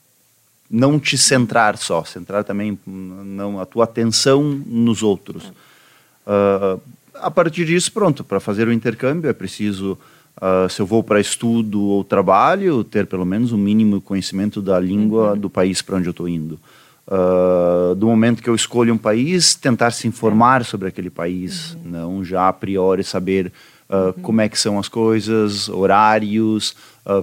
não 0.71 0.97
te 0.99 1.17
centrar 1.17 1.77
só 1.77 2.03
centrar 2.05 2.43
também 2.45 2.79
não 2.87 3.59
a 3.59 3.65
tua 3.65 3.83
atenção 3.83 4.41
nos 4.65 5.03
outros. 5.03 5.43
Uh, 6.25 6.79
a 7.15 7.29
partir 7.29 7.65
disso, 7.65 7.91
pronto, 7.91 8.23
para 8.23 8.39
fazer 8.39 8.67
o 8.67 8.73
intercâmbio 8.73 9.29
é 9.29 9.33
preciso, 9.33 9.97
uh, 10.37 10.69
se 10.69 10.81
eu 10.81 10.85
vou 10.85 11.03
para 11.03 11.19
estudo 11.19 11.81
ou 11.81 12.03
trabalho, 12.03 12.83
ter 12.83 13.05
pelo 13.05 13.25
menos 13.25 13.51
um 13.51 13.57
mínimo 13.57 14.01
conhecimento 14.01 14.61
da 14.61 14.79
língua 14.79 15.35
do 15.35 15.49
país 15.49 15.81
para 15.81 15.97
onde 15.97 16.07
eu 16.07 16.11
estou 16.11 16.27
indo. 16.27 16.59
Uh, 17.07 17.93
do 17.95 18.07
momento 18.07 18.41
que 18.41 18.49
eu 18.49 18.55
escolho 18.55 18.93
um 18.93 18.97
país, 18.97 19.53
tentar 19.53 19.91
se 19.91 20.07
informar 20.07 20.65
sobre 20.65 20.87
aquele 20.87 21.09
país, 21.09 21.77
não 21.85 22.23
já 22.23 22.47
a 22.47 22.53
priori 22.53 23.03
saber 23.03 23.51
uh, 23.89 24.13
como 24.21 24.41
é 24.41 24.49
que 24.49 24.59
são 24.59 24.79
as 24.79 24.87
coisas, 24.87 25.69
horários, 25.69 26.75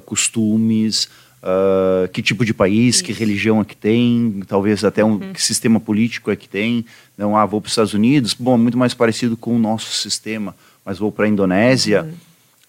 costumes, 0.07 1.09
uh, 1.42 2.09
que 2.09 2.22
tipo 2.22 2.44
de 2.44 2.55
país, 2.55 3.03
que 3.03 3.12
religião 3.12 3.61
é 3.61 3.64
que 3.64 3.77
tem, 3.77 4.42
talvez 4.46 4.85
até 4.85 5.05
um 5.05 5.18
que 5.18 5.42
sistema 5.42 5.81
político 5.81 6.31
é 6.31 6.37
que 6.37 6.48
tem. 6.48 6.85
Não, 7.18 7.37
ah, 7.37 7.44
vou 7.44 7.61
para 7.61 7.66
os 7.66 7.72
Estados 7.72 7.94
Unidos, 7.94 8.35
bom, 8.35 8.55
é 8.55 8.59
muito 8.59 8.79
mais 8.79 8.94
parecido 8.94 9.37
com 9.37 9.55
o 9.55 9.59
nosso 9.59 9.92
sistema, 9.92 10.55
mas 10.85 10.98
vou 10.98 11.12
para 11.12 11.27
a 11.27 11.29
Indonésia, 11.29 12.09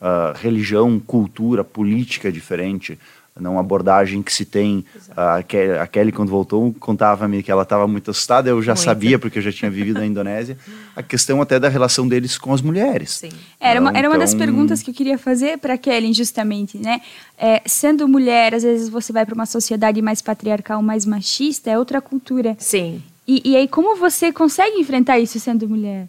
ah, 0.03 0.33
religião, 0.39 0.99
cultura, 0.99 1.63
política 1.63 2.27
é 2.27 2.31
diferente. 2.31 2.99
Não 3.39 3.57
a 3.57 3.61
abordagem 3.61 4.21
que 4.21 4.31
se 4.31 4.45
tem. 4.45 4.85
Ah, 5.17 5.37
a 5.37 5.41
Ke- 5.43 5.75
a 5.81 5.87
Kelly, 5.87 6.11
quando 6.11 6.29
voltou, 6.29 6.71
contava-me 6.79 7.41
que 7.41 7.49
ela 7.51 7.63
estava 7.63 7.87
muito 7.87 8.11
assustada. 8.11 8.47
Eu 8.51 8.61
já 8.61 8.73
Muito. 8.73 8.83
sabia, 8.85 9.17
porque 9.17 9.39
eu 9.39 9.41
já 9.41 9.51
tinha 9.51 9.71
vivido 9.71 9.99
na 9.99 10.05
Indonésia. 10.05 10.55
A 10.95 11.01
questão 11.01 11.41
até 11.41 11.59
da 11.59 11.67
relação 11.67 12.07
deles 12.07 12.37
com 12.37 12.53
as 12.53 12.61
mulheres. 12.61 13.09
Sim. 13.09 13.29
Era 13.59 13.81
uma, 13.81 13.91
Não, 13.91 13.97
era 13.97 14.07
uma 14.07 14.19
das 14.19 14.33
então- 14.35 14.45
perguntas 14.45 14.83
que 14.83 14.91
eu 14.91 14.93
queria 14.93 15.17
fazer 15.17 15.57
para 15.57 15.75
Kellen, 15.79 16.13
justamente, 16.13 16.77
né? 16.77 17.01
É, 17.35 17.63
sendo 17.65 18.07
mulher, 18.07 18.53
às 18.53 18.61
vezes 18.61 18.87
você 18.87 19.11
vai 19.11 19.25
para 19.25 19.33
uma 19.33 19.47
sociedade 19.47 19.99
mais 19.99 20.21
patriarcal, 20.21 20.83
mais 20.83 21.03
machista, 21.03 21.71
é 21.71 21.79
outra 21.79 21.99
cultura. 22.01 22.55
Sim. 22.59 23.01
E, 23.27 23.41
e 23.51 23.55
aí, 23.55 23.67
como 23.67 23.95
você 23.95 24.31
consegue 24.31 24.77
enfrentar 24.79 25.17
isso 25.17 25.39
sendo 25.39 25.67
mulher? 25.67 26.07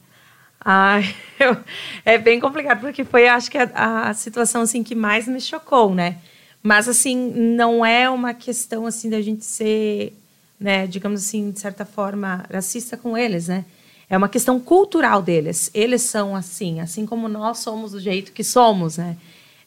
Ai, 0.64 1.14
eu- 1.38 1.56
é 2.04 2.16
bem 2.18 2.40
complicado, 2.40 2.80
porque 2.80 3.04
foi, 3.04 3.28
acho 3.28 3.50
que, 3.50 3.58
a, 3.58 4.08
a 4.08 4.14
situação, 4.14 4.62
assim, 4.62 4.82
que 4.82 4.94
mais 4.94 5.26
me 5.28 5.40
chocou, 5.40 5.94
né? 5.94 6.18
Mas, 6.62 6.88
assim, 6.88 7.14
não 7.16 7.84
é 7.84 8.08
uma 8.08 8.32
questão, 8.32 8.86
assim, 8.86 9.10
da 9.10 9.20
gente 9.20 9.44
ser, 9.44 10.14
né, 10.58 10.86
digamos 10.86 11.22
assim, 11.26 11.50
de 11.50 11.60
certa 11.60 11.84
forma, 11.84 12.44
racista 12.50 12.96
com 12.96 13.16
eles, 13.18 13.48
né? 13.48 13.64
É 14.08 14.16
uma 14.16 14.28
questão 14.28 14.58
cultural 14.60 15.20
deles. 15.20 15.70
Eles 15.74 16.02
são 16.02 16.36
assim, 16.36 16.80
assim 16.80 17.04
como 17.06 17.28
nós 17.28 17.58
somos 17.58 17.92
do 17.92 18.00
jeito 18.00 18.32
que 18.32 18.44
somos, 18.44 18.96
né? 18.98 19.16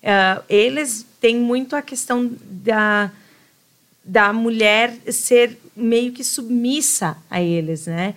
Ah, 0.03 0.41
eles 0.47 1.05
têm 1.19 1.36
muito 1.38 1.75
a 1.75 1.81
questão 1.81 2.31
da 2.41 3.12
da 4.03 4.31
mulher 4.31 4.93
ser 5.12 5.60
meio 5.75 6.13
que 6.13 6.23
submissa 6.23 7.17
a 7.29 7.41
eles, 7.41 7.88
né? 7.88 8.15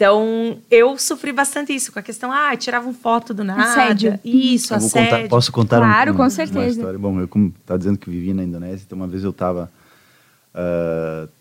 Então, 0.00 0.56
eu 0.70 0.96
sofri 0.96 1.30
bastante 1.30 1.74
isso 1.74 1.92
com 1.92 1.98
a 1.98 2.02
questão, 2.02 2.32
ah, 2.32 2.56
tiravam 2.56 2.94
foto 2.94 3.34
do 3.34 3.44
nada. 3.44 3.62
Assédio. 3.64 4.18
Isso, 4.24 4.74
assédio. 4.74 5.10
contar, 5.10 5.28
posso 5.28 5.52
contar 5.52 5.76
um- 5.76 5.80
Claro, 5.80 6.12
um- 6.12 6.14
com 6.16 6.22
uma 6.22 6.30
certeza. 6.30 6.70
história? 6.78 6.98
Bom, 6.98 7.20
eu 7.20 7.28
como 7.28 7.52
tá 7.66 7.76
dizendo 7.76 7.98
que 7.98 8.08
vivi 8.08 8.32
na 8.32 8.42
Indonésia, 8.42 8.82
então 8.86 8.96
uma 8.96 9.06
vez 9.06 9.22
eu 9.24 9.28
estava 9.28 9.70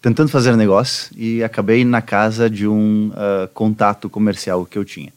tentando 0.02 0.28
fazer 0.30 0.56
negócio 0.58 1.10
e 1.18 1.42
acabei 1.42 1.84
na 1.86 2.02
casa 2.02 2.50
de 2.50 2.68
um 2.68 3.12
ah, 3.16 3.48
contato 3.54 4.10
comercial 4.10 4.66
que 4.66 4.78
eu 4.78 4.84
tinha. 4.84 5.14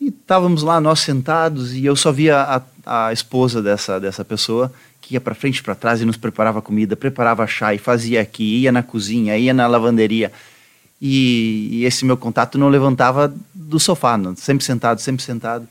E 0.00 0.08
estávamos 0.08 0.62
lá 0.62 0.80
nós 0.80 1.00
sentados 1.00 1.74
e 1.74 1.84
eu 1.84 1.94
só 1.94 2.10
via 2.10 2.40
a, 2.86 3.06
a 3.08 3.12
esposa 3.12 3.60
dessa 3.62 4.00
dessa 4.00 4.24
pessoa 4.24 4.72
que 5.02 5.12
ia 5.14 5.20
para 5.20 5.34
frente 5.34 5.58
e 5.58 5.62
para 5.62 5.74
trás 5.74 6.00
e 6.00 6.06
nos 6.06 6.16
preparava 6.16 6.62
comida, 6.62 6.96
preparava 6.96 7.46
chá 7.46 7.74
e 7.74 7.78
fazia 7.78 8.22
aqui, 8.22 8.62
ia 8.62 8.72
na 8.72 8.82
cozinha, 8.82 9.36
ia 9.36 9.52
na 9.52 9.66
lavanderia. 9.66 10.32
E, 11.00 11.68
e 11.72 11.84
esse 11.84 12.04
meu 12.04 12.16
contato 12.16 12.56
não 12.56 12.68
levantava 12.68 13.34
do 13.54 13.78
sofá, 13.78 14.16
não, 14.16 14.34
sempre 14.34 14.64
sentado, 14.64 15.00
sempre 15.00 15.22
sentado. 15.22 15.68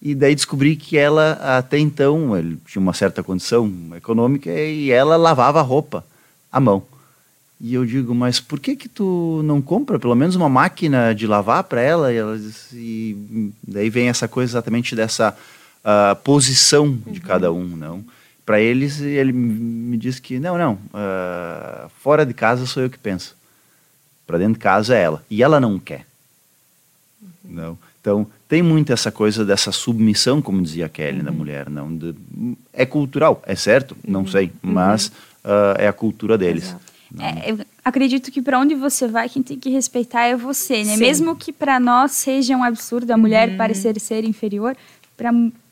E 0.00 0.14
daí 0.14 0.34
descobri 0.34 0.76
que 0.76 0.96
ela, 0.96 1.32
até 1.58 1.78
então, 1.78 2.36
ele 2.36 2.58
tinha 2.66 2.80
uma 2.80 2.92
certa 2.92 3.22
condição 3.22 3.72
econômica 3.96 4.50
e 4.50 4.90
ela 4.90 5.16
lavava 5.16 5.58
a 5.58 5.62
roupa 5.62 6.04
à 6.52 6.60
mão. 6.60 6.84
E 7.60 7.74
eu 7.74 7.84
digo, 7.84 8.14
mas 8.14 8.38
por 8.38 8.60
que 8.60 8.76
que 8.76 8.88
tu 8.88 9.40
não 9.44 9.60
compra 9.60 9.98
pelo 9.98 10.14
menos 10.14 10.36
uma 10.36 10.48
máquina 10.48 11.12
de 11.12 11.26
lavar 11.26 11.64
para 11.64 11.80
ela? 11.80 12.12
E, 12.12 12.16
ela 12.16 12.38
disse, 12.38 12.76
e 12.76 13.52
daí 13.66 13.90
vem 13.90 14.08
essa 14.08 14.28
coisa 14.28 14.52
exatamente 14.52 14.94
dessa 14.94 15.36
ah, 15.84 16.16
posição 16.22 16.96
de 17.06 17.20
cada 17.20 17.52
um, 17.52 17.76
não? 17.76 18.04
Para 18.46 18.60
eles, 18.60 19.00
ele 19.00 19.32
me 19.32 19.96
disse 19.96 20.22
que 20.22 20.38
não, 20.38 20.56
não, 20.56 20.78
ah, 20.94 21.88
fora 22.00 22.24
de 22.24 22.32
casa 22.32 22.64
sou 22.64 22.84
eu 22.84 22.90
que 22.90 22.98
penso. 22.98 23.37
Para 24.28 24.36
dentro 24.36 24.52
de 24.52 24.58
casa 24.60 24.94
é 24.94 25.02
ela. 25.02 25.24
E 25.30 25.42
ela 25.42 25.58
não 25.58 25.78
quer. 25.78 26.04
Não. 27.42 27.78
Então, 27.98 28.26
tem 28.46 28.62
muito 28.62 28.92
essa 28.92 29.10
coisa 29.10 29.42
dessa 29.42 29.72
submissão, 29.72 30.42
como 30.42 30.60
dizia 30.62 30.84
a 30.84 30.88
Kelly, 30.88 31.22
da 31.22 31.32
mulher. 31.32 31.68
não 31.70 31.96
de- 31.96 32.14
É 32.74 32.84
cultural, 32.84 33.42
é 33.46 33.54
certo? 33.56 33.96
Não 34.06 34.26
sei, 34.26 34.52
mas 34.62 35.10
ah, 35.42 35.74
é 35.78 35.88
a 35.88 35.92
cultura 35.94 36.36
deles. 36.36 36.76
É, 37.18 37.50
eu 37.52 37.58
acredito 37.82 38.30
que 38.30 38.42
para 38.42 38.58
onde 38.60 38.74
você 38.74 39.08
vai, 39.08 39.30
quem 39.30 39.42
tem 39.42 39.58
que 39.58 39.70
respeitar 39.70 40.26
é 40.26 40.36
você, 40.36 40.84
né? 40.84 40.92
Sim. 40.94 41.00
Mesmo 41.00 41.34
que 41.34 41.50
para 41.50 41.80
nós 41.80 42.12
seja 42.12 42.54
um 42.54 42.62
absurdo 42.62 43.10
a 43.10 43.16
mulher 43.16 43.56
parecer 43.56 43.98
ser 43.98 44.24
inferior, 44.24 44.76
para 45.16 45.30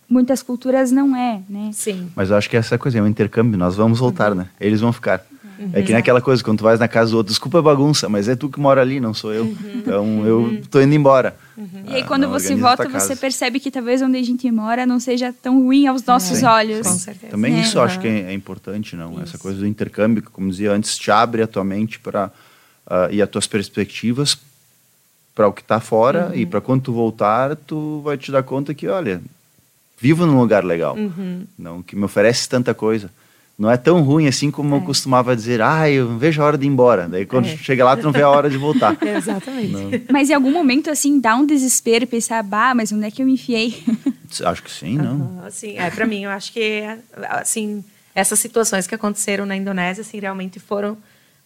muitas 0.08 0.42
culturas 0.42 0.90
não 0.90 1.14
é, 1.14 1.42
né? 1.46 1.70
Sim. 1.74 2.10
Mas 2.16 2.30
eu 2.30 2.36
acho 2.36 2.48
que 2.48 2.56
essa 2.56 2.78
coisa 2.78 2.98
é 2.98 3.02
um 3.02 3.06
intercâmbio, 3.06 3.58
nós 3.58 3.76
vamos 3.76 3.98
voltar, 3.98 4.34
né? 4.34 4.48
Eles 4.58 4.80
vão 4.80 4.94
ficar. 4.94 5.22
É 5.72 5.80
que 5.82 5.88
nem 5.88 5.96
aquela 5.98 6.20
coisa, 6.20 6.42
quando 6.44 6.58
tu 6.58 6.64
vais 6.64 6.78
na 6.78 6.86
casa 6.88 7.10
do 7.12 7.16
outro, 7.16 7.30
desculpa 7.32 7.58
a 7.58 7.62
bagunça, 7.62 8.08
mas 8.08 8.28
é 8.28 8.36
tu 8.36 8.48
que 8.48 8.60
mora 8.60 8.80
ali, 8.82 9.00
não 9.00 9.14
sou 9.14 9.32
eu. 9.32 9.46
Então 9.74 10.26
eu 10.26 10.62
tô 10.70 10.80
indo 10.80 10.94
embora. 10.94 11.36
E 11.86 11.94
aí, 11.94 12.02
Ah, 12.02 12.06
quando 12.06 12.22
não, 12.24 12.30
você 12.30 12.54
volta, 12.54 12.88
você 12.88 13.16
percebe 13.16 13.58
que 13.58 13.70
talvez 13.70 14.02
onde 14.02 14.18
a 14.18 14.22
gente 14.22 14.50
mora 14.50 14.84
não 14.84 15.00
seja 15.00 15.32
tão 15.42 15.62
ruim 15.62 15.86
aos 15.86 16.04
nossos 16.04 16.38
Sim. 16.38 16.46
olhos. 16.46 16.86
Com 16.86 16.92
certeza. 16.98 17.30
Também 17.30 17.56
É. 17.56 17.60
isso 17.60 17.78
eu 17.78 17.82
acho 17.82 17.98
que 17.98 18.06
é, 18.06 18.20
é 18.24 18.32
importante, 18.34 18.94
não? 18.96 19.14
Essa 19.20 19.36
Isso. 19.36 19.38
coisa 19.38 19.58
do 19.58 19.66
intercâmbio, 19.66 20.22
que, 20.22 20.30
como 20.30 20.50
dizia 20.50 20.72
antes, 20.72 20.96
te 20.98 21.10
abre 21.10 21.40
a 21.42 21.46
tua 21.46 21.64
mente 21.64 21.98
para 21.98 22.30
e 23.10 23.20
as 23.22 23.28
tuas 23.28 23.46
perspectivas 23.46 24.38
para 25.34 25.48
o 25.48 25.52
que 25.52 25.60
está 25.60 25.80
fora 25.80 26.32
e 26.34 26.46
para 26.46 26.60
quando 26.60 26.82
tu 26.82 26.92
voltar, 26.92 27.56
tu 27.56 28.00
vai 28.04 28.16
te 28.16 28.30
dar 28.30 28.42
conta 28.42 28.72
que, 28.72 28.86
olha, 28.88 29.20
vivo 30.00 30.24
num 30.26 30.38
lugar 30.38 30.64
legal, 30.64 30.96
não 31.58 31.82
que 31.82 31.96
me 31.96 32.04
oferece 32.04 32.48
tanta 32.48 32.72
coisa. 32.74 33.10
Não 33.58 33.70
é 33.70 33.76
tão 33.78 34.02
ruim 34.02 34.26
assim 34.28 34.50
como 34.50 34.74
eu 34.74 34.80
costumava 34.82 35.34
dizer, 35.34 35.62
ah, 35.62 35.88
eu 35.90 36.10
não 36.10 36.18
vejo 36.18 36.42
a 36.42 36.44
hora 36.44 36.58
de 36.58 36.66
ir 36.66 36.68
embora. 36.68 37.08
Daí 37.08 37.24
quando 37.24 37.46
É. 37.46 37.56
chega 37.56 37.84
lá, 37.86 37.96
tu 37.96 38.02
não 38.04 38.12
vê 38.12 38.20
a 38.20 38.28
hora 38.28 38.50
de 38.50 38.58
voltar. 38.58 38.98
Exatamente. 39.02 39.72
Não. 39.72 39.90
Mas 40.10 40.28
em 40.28 40.34
algum 40.34 40.52
momento, 40.52 40.90
assim, 40.90 41.18
dá 41.18 41.34
um 41.34 41.46
desespero 41.46 42.04
e 42.04 42.06
pensar, 42.06 42.42
bah, 42.42 42.74
mas 42.74 42.92
onde 42.92 43.06
é 43.06 43.10
que 43.10 43.22
eu 43.22 43.26
me 43.26 43.32
enfiei? 43.32 43.82
Acho 44.44 44.62
que 44.62 44.70
sim, 44.70 44.98
não. 44.98 45.14
Aham, 45.38 45.46
Assim, 45.46 45.78
é, 45.78 45.88
para 45.90 46.04
mim, 46.04 46.24
eu 46.24 46.30
acho 46.30 46.52
que, 46.52 46.82
assim, 47.30 47.82
essas 48.14 48.38
situações 48.38 48.86
que 48.86 48.94
aconteceram 48.94 49.46
na 49.46 49.56
Indonésia, 49.56 50.02
assim, 50.02 50.18
realmente 50.20 50.60
foram, 50.60 50.98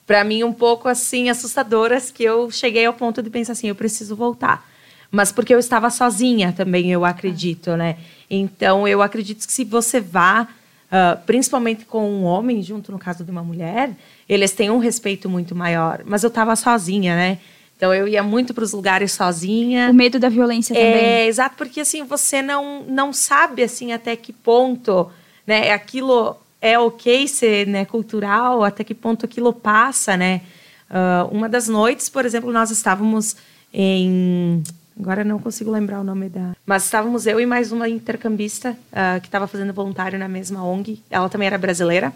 para 0.05 0.25
mim, 0.25 0.43
um 0.43 0.53
pouco, 0.53 0.89
assim, 0.89 1.29
assustadoras, 1.29 2.11
que 2.11 2.25
eu 2.25 2.51
cheguei 2.51 2.87
ao 2.87 2.93
ponto 2.95 3.23
de 3.23 3.31
pensar 3.31 3.53
assim, 3.53 3.69
eu 3.69 3.75
preciso 3.77 4.17
voltar. 4.17 4.69
Mas 5.13 5.31
porque 5.31 5.55
eu 5.55 5.59
estava 5.61 5.91
sozinha 5.91 6.53
também, 6.57 6.91
eu 6.91 7.05
acredito, 7.05 7.77
né? 7.77 7.97
Então, 8.29 8.89
eu 8.89 9.03
acredito 9.03 9.47
que 9.47 9.53
se 9.53 9.65
você 9.65 10.01
vá, 10.01 10.49
ah, 10.91 11.19
principalmente 11.25 11.85
com 11.85 12.11
um 12.11 12.25
homem 12.25 12.63
junto, 12.63 12.91
no 12.91 12.99
caso 12.99 13.25
de 13.25 13.31
uma 13.31 13.43
mulher, 13.43 13.91
eles 14.29 14.53
têm 14.53 14.71
um 14.71 14.79
respeito 14.79 15.29
muito 15.29 15.55
maior. 15.55 16.03
Mas 16.05 16.23
eu 16.25 16.29
estava 16.29 16.57
sozinha, 16.57 17.15
né? 17.15 17.39
Então, 17.77 17.95
eu 17.95 18.07
ia 18.07 18.23
muito 18.23 18.53
para 18.53 18.65
os 18.65 18.73
lugares 18.73 19.13
sozinha. 19.13 19.91
o 19.91 19.95
medo 19.95 20.19
da 20.19 20.29
violência 20.29 20.75
também. 20.75 20.93
É, 20.93 21.27
exato, 21.27 21.57
porque 21.57 21.81
assim, 21.81 22.05
você 22.05 22.43
não, 22.43 22.83
não 22.83 23.13
sabe 23.13 23.63
assim 23.63 23.93
até 23.93 24.15
que 24.17 24.35
ponto, 24.35 25.11
né, 25.47 25.73
aquilo 25.73 26.37
é 26.61 26.79
ok 26.79 27.27
ser, 27.27 27.67
né, 27.67 27.87
cultural, 27.87 28.63
até 28.63 28.85
que 28.85 28.95
ponto 28.95 29.25
aquilo 29.25 29.51
passa, 29.51 30.15
né? 30.15 30.43
Ah, 30.91 31.27
uma 31.31 31.49
das 31.49 31.69
noites, 31.69 32.09
por 32.09 32.27
exemplo, 32.27 32.53
nós 32.53 32.71
estávamos 32.71 33.37
em 33.73 34.63
agora 35.01 35.25
não 35.25 35.39
consigo 35.39 35.71
lembrar 35.71 36.01
o 36.01 36.05
nome 36.05 36.29
da, 36.29 36.55
mas 36.67 36.85
estávamos 36.85 37.27
eu 37.27 37.41
e 37.41 37.47
mais 37.47 37.73
uma 37.73 37.89
intercambista 37.89 38.77
ah, 38.93 39.19
que 39.21 39.27
estava 39.29 39.47
fazendo 39.47 39.73
voluntário 39.73 40.19
na 40.19 40.29
mesma 40.29 40.63
ONG. 40.65 41.03
Ela 41.11 41.29
também 41.29 41.47
era 41.47 41.59
brasileira. 41.59 42.13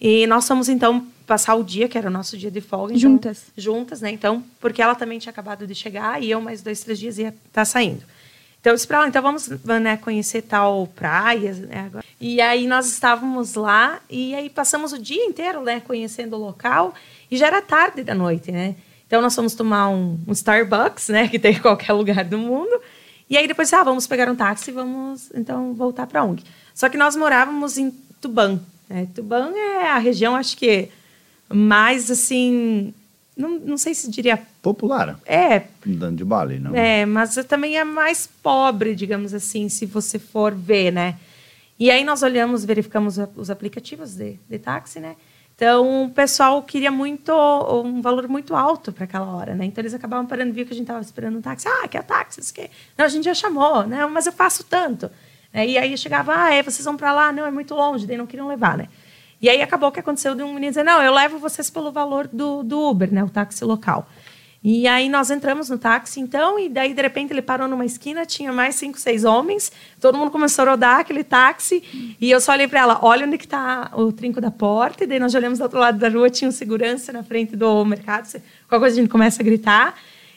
E 0.00 0.26
nós 0.26 0.46
fomos 0.46 0.68
então 0.68 1.06
passar 1.26 1.54
o 1.54 1.62
dia, 1.64 1.88
que 1.88 1.96
era 1.98 2.08
o 2.08 2.10
nosso 2.10 2.36
dia 2.36 2.50
de 2.50 2.60
folga. 2.60 2.94
então- 2.94 3.10
Juntas. 3.10 3.44
juntas, 3.56 4.00
né? 4.00 4.10
Então, 4.10 4.42
porque 4.60 4.80
ela 4.82 4.94
também 4.94 5.18
tinha 5.18 5.30
acabado 5.30 5.66
de 5.66 5.74
chegar 5.74 6.22
e 6.22 6.30
eu 6.30 6.40
mais 6.40 6.62
dois, 6.62 6.80
três 6.82 6.98
dias 6.98 7.18
ia 7.18 7.34
estar 7.46 7.64
saindo. 7.64 8.02
Então 8.60 8.72
eu 8.72 8.74
disse 8.76 8.86
para 8.86 8.98
ela, 8.98 9.08
então 9.08 9.22
vamos 9.22 9.48
né, 9.48 9.96
conhecer 9.96 10.42
tal 10.42 10.86
praia, 10.88 11.52
né. 11.54 11.90
E 12.20 12.40
aí 12.42 12.66
nós 12.66 12.86
estávamos 12.90 13.54
lá 13.54 14.00
e 14.08 14.34
aí 14.34 14.50
passamos 14.50 14.92
o 14.92 14.98
dia 14.98 15.24
inteiro, 15.24 15.62
né, 15.62 15.80
conhecendo 15.80 16.36
o 16.36 16.38
local 16.38 16.94
e 17.30 17.38
já 17.38 17.46
era 17.46 17.62
tarde 17.62 18.02
da 18.02 18.14
noite, 18.14 18.52
né? 18.52 18.74
Então 19.10 19.20
nós 19.20 19.34
fomos 19.34 19.56
tomar 19.56 19.88
um, 19.88 20.20
um 20.24 20.30
Starbucks, 20.30 21.08
né, 21.08 21.26
que 21.26 21.36
tem 21.36 21.56
em 21.56 21.58
qualquer 21.58 21.92
lugar 21.94 22.24
do 22.24 22.38
mundo. 22.38 22.80
E 23.28 23.36
aí 23.36 23.48
depois, 23.48 23.72
ah, 23.72 23.82
vamos 23.82 24.06
pegar 24.06 24.30
um 24.30 24.36
táxi 24.36 24.70
e 24.70 24.72
vamos 24.72 25.32
então 25.34 25.74
voltar 25.74 26.06
para 26.06 26.22
ONG. 26.22 26.44
Só 26.72 26.88
que 26.88 26.96
nós 26.96 27.16
morávamos 27.16 27.76
em 27.76 27.90
Tuban. 28.20 28.60
Né? 28.88 29.08
Tuban 29.12 29.50
é 29.56 29.88
a 29.88 29.98
região, 29.98 30.36
acho 30.36 30.56
que 30.56 30.90
mais 31.52 32.08
assim, 32.08 32.94
não, 33.36 33.58
não 33.58 33.76
sei 33.76 33.96
se 33.96 34.08
diria 34.08 34.40
Popular, 34.62 35.18
é, 35.26 35.64
dando 35.84 36.18
de 36.18 36.24
Bali, 36.24 36.60
não? 36.60 36.72
é, 36.72 37.04
mas 37.04 37.34
também 37.48 37.78
é 37.78 37.82
mais 37.82 38.28
pobre, 38.40 38.94
digamos 38.94 39.34
assim, 39.34 39.68
se 39.68 39.86
você 39.86 40.20
for 40.20 40.54
ver, 40.54 40.92
né? 40.92 41.18
E 41.80 41.90
aí 41.90 42.04
nós 42.04 42.22
olhamos, 42.22 42.64
verificamos 42.64 43.18
os 43.34 43.50
aplicativos 43.50 44.14
de, 44.14 44.38
de 44.48 44.58
táxi, 44.60 45.00
né? 45.00 45.16
Então, 45.60 46.04
o 46.04 46.08
pessoal 46.08 46.62
queria 46.62 46.90
muito, 46.90 47.30
um 47.84 48.00
valor 48.00 48.26
muito 48.26 48.56
alto 48.56 48.90
para 48.94 49.04
aquela 49.04 49.26
hora, 49.26 49.54
né? 49.54 49.66
Então, 49.66 49.82
eles 49.82 49.92
acabavam 49.92 50.24
parando, 50.24 50.54
viu 50.54 50.64
que 50.64 50.72
a 50.72 50.74
gente 50.74 50.84
estava 50.84 51.02
esperando 51.02 51.36
um 51.36 51.42
táxi. 51.42 51.68
Ah, 51.68 51.86
quer 51.86 52.02
táxi? 52.02 52.40
Isso 52.40 52.50
aqui. 52.56 52.70
Não, 52.96 53.04
a 53.04 53.08
gente 53.08 53.24
já 53.24 53.34
chamou, 53.34 53.86
né? 53.86 54.06
Mas 54.06 54.24
eu 54.24 54.32
faço 54.32 54.64
tanto. 54.64 55.10
Né? 55.52 55.66
E 55.66 55.76
aí 55.76 55.98
chegava, 55.98 56.34
ah, 56.34 56.50
é, 56.50 56.62
vocês 56.62 56.82
vão 56.82 56.96
para 56.96 57.12
lá? 57.12 57.30
Não, 57.30 57.44
é 57.44 57.50
muito 57.50 57.74
longe. 57.74 58.06
Daí 58.06 58.16
não 58.16 58.26
queriam 58.26 58.48
levar, 58.48 58.78
né? 58.78 58.88
E 59.38 59.50
aí 59.50 59.60
acabou 59.60 59.92
que 59.92 60.00
aconteceu 60.00 60.34
de 60.34 60.42
um 60.42 60.54
menino 60.54 60.70
dizer, 60.70 60.82
não, 60.82 61.02
eu 61.02 61.12
levo 61.12 61.38
vocês 61.38 61.68
pelo 61.68 61.92
valor 61.92 62.26
do, 62.26 62.62
do 62.62 62.80
Uber, 62.88 63.12
né? 63.12 63.22
O 63.22 63.28
táxi 63.28 63.62
local. 63.62 64.08
E 64.62 64.86
aí 64.86 65.08
nós 65.08 65.30
entramos 65.30 65.70
no 65.70 65.78
táxi, 65.78 66.20
então, 66.20 66.58
e 66.58 66.68
daí, 66.68 66.92
de 66.92 67.00
repente, 67.00 67.32
ele 67.32 67.40
parou 67.40 67.66
numa 67.66 67.86
esquina, 67.86 68.26
tinha 68.26 68.52
mais 68.52 68.74
cinco, 68.74 69.00
seis 69.00 69.24
homens, 69.24 69.72
todo 69.98 70.18
mundo 70.18 70.30
começou 70.30 70.66
a 70.66 70.72
rodar 70.72 71.00
aquele 71.00 71.24
táxi, 71.24 71.82
e 72.20 72.30
eu 72.30 72.38
só 72.42 72.52
olhei 72.52 72.68
para 72.68 72.80
ela, 72.80 72.98
olha 73.00 73.26
onde 73.26 73.38
que 73.38 73.46
está 73.46 73.90
o 73.94 74.12
trinco 74.12 74.38
da 74.38 74.50
porta, 74.50 75.04
e 75.04 75.06
daí 75.06 75.18
nós 75.18 75.34
olhamos 75.34 75.58
do 75.58 75.62
outro 75.62 75.78
lado 75.78 75.98
da 75.98 76.10
rua, 76.10 76.28
tinha 76.28 76.46
um 76.46 76.52
segurança 76.52 77.10
na 77.10 77.22
frente 77.22 77.56
do 77.56 77.82
mercado, 77.86 78.30
qualquer 78.68 78.80
coisa 78.80 78.96
a 78.96 79.00
gente 79.00 79.10
começa 79.10 79.40
a 79.40 79.44
gritar, 79.44 79.94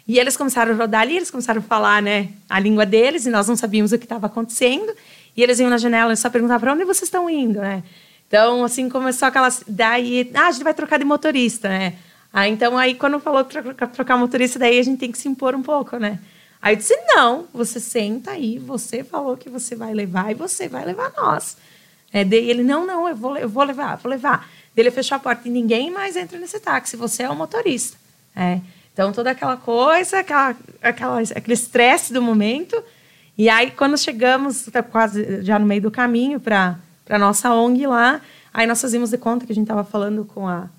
e 0.08 0.18
eles 0.18 0.38
começaram 0.38 0.74
a 0.74 0.76
rodar 0.78 1.02
ali, 1.02 1.18
eles 1.18 1.30
começaram 1.30 1.60
a 1.60 1.64
falar, 1.64 2.02
né, 2.02 2.30
a 2.50 2.62
língua 2.62 2.86
deles, 2.86 3.26
e 3.26 3.30
nós 3.30 3.50
não 3.50 3.58
sabíamos 3.58 3.92
o 3.92 3.98
que 3.98 4.06
estava 4.06 4.28
acontecendo, 4.28 4.94
e 5.36 5.44
eles 5.44 5.60
iam 5.60 5.70
na 5.70 5.78
janela 5.78 6.14
e 6.14 6.18
só 6.18 6.30
perguntavam, 6.30 6.62
para 6.62 6.74
onde 6.74 6.86
vocês 6.86 7.04
estão 7.04 7.30
indo, 7.30 7.60
né? 7.60 7.84
Então, 8.28 8.64
assim, 8.64 8.88
começou 8.88 9.28
aquela... 9.28 9.50
Daí, 9.68 10.32
ah, 10.34 10.48
a 10.48 10.52
gente 10.52 10.64
vai 10.64 10.74
trocar 10.74 10.98
de 10.98 11.06
motorista, 11.06 11.68
né? 11.68 11.94
Aí, 12.34 12.52
então, 12.52 12.76
aí 12.76 12.96
quando 12.96 13.20
falou 13.20 13.44
trocar, 13.44 13.88
trocar 13.88 14.18
motorista, 14.18 14.58
daí 14.58 14.80
a 14.80 14.84
gente 14.84 15.00
tem 15.00 15.12
que 15.12 15.20
se 15.20 15.28
impor 15.28 15.54
um 15.54 15.62
pouco, 15.62 15.98
né? 15.98 16.20
Aí 16.60 16.74
eu 16.74 16.78
disse, 16.78 16.98
não, 17.08 17.46
você 17.54 17.80
senta 17.80 18.32
aí, 18.32 18.58
você 18.58 19.04
falou 19.04 19.38
que 19.38 19.50
você 19.50 19.76
vai 19.76 19.94
levar 19.94 20.32
e 20.32 20.34
você 20.34 20.68
vai 20.68 20.84
levar 20.84 21.12
nós. 21.16 21.56
É, 22.12 22.24
daí 22.24 22.50
ele, 22.50 22.64
não, 22.64 22.88
não, 22.88 23.08
eu 23.08 23.16
vou, 23.16 23.38
eu 23.38 23.48
vou 23.48 23.64
levar, 23.64 23.98
vou 23.98 24.10
levar. 24.10 24.50
Daí 24.76 24.84
ele 24.84 24.90
fechou 24.90 25.16
a 25.16 25.20
porta 25.20 25.48
e 25.48 25.52
ninguém 25.52 25.92
mais 25.92 26.16
entra 26.16 26.40
nesse 26.40 26.60
táxi, 26.60 26.98
você 26.98 27.24
é 27.24 27.30
o 27.30 27.36
motorista. 27.36 27.98
É. 28.36 28.60
Então, 28.94 29.12
toda 29.12 29.32
aquela 29.32 29.58
coisa, 29.58 30.20
aquela, 30.20 30.56
aquela, 30.82 31.20
aquele 31.20 31.54
estresse 31.54 32.14
do 32.14 32.22
momento. 32.22 32.82
E 33.38 33.50
aí, 33.50 33.72
quando 33.72 33.98
chegamos, 33.98 34.64
tá 34.72 34.82
quase 34.82 35.44
já 35.44 35.60
no 35.60 35.66
meio 35.66 35.82
do 35.82 35.92
caminho 35.92 36.40
para 36.40 36.78
nossa 37.20 37.54
ONG 37.54 37.86
lá, 37.86 38.22
aí 38.54 38.66
nós 38.66 38.80
fazíamos 38.80 39.10
de 39.10 39.18
conta 39.18 39.46
que 39.46 39.52
a 39.52 39.56
gente 39.56 39.66
estava 39.66 39.84
falando 39.84 40.24
com 40.26 40.48
a, 40.48 40.70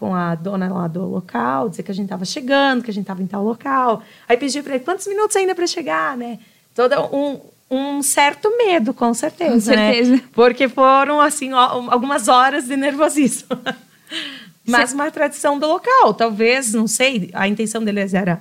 com 0.00 0.14
a 0.14 0.34
dona 0.34 0.66
lá 0.72 0.88
do 0.88 1.04
local, 1.04 1.68
dizer 1.68 1.82
que 1.82 1.90
a 1.90 1.94
gente 1.94 2.06
estava 2.06 2.24
chegando, 2.24 2.82
que 2.82 2.90
a 2.90 2.94
gente 2.94 3.04
estava 3.04 3.22
em 3.22 3.26
tal 3.26 3.44
local. 3.44 4.02
Aí 4.26 4.36
pedi 4.38 4.62
para 4.62 4.74
ele 4.76 4.84
quantos 4.84 5.06
minutos 5.06 5.36
ainda 5.36 5.54
para 5.54 5.66
chegar, 5.66 6.16
né? 6.16 6.38
Todo 6.74 6.94
um, 7.14 7.38
um 7.70 8.02
certo 8.02 8.50
medo, 8.56 8.94
com 8.94 9.12
certeza. 9.12 9.52
Com 9.52 9.60
certeza. 9.60 10.12
Né? 10.12 10.22
Porque 10.32 10.68
foram, 10.70 11.20
assim, 11.20 11.52
algumas 11.52 12.28
horas 12.28 12.64
de 12.66 12.76
nervosismo. 12.78 13.48
Mas 14.66 14.92
uma 14.92 15.10
tradição 15.10 15.58
do 15.58 15.66
local. 15.66 16.14
Talvez, 16.14 16.72
não 16.72 16.86
sei, 16.86 17.30
a 17.34 17.46
intenção 17.46 17.82
deles 17.84 18.14
era 18.14 18.40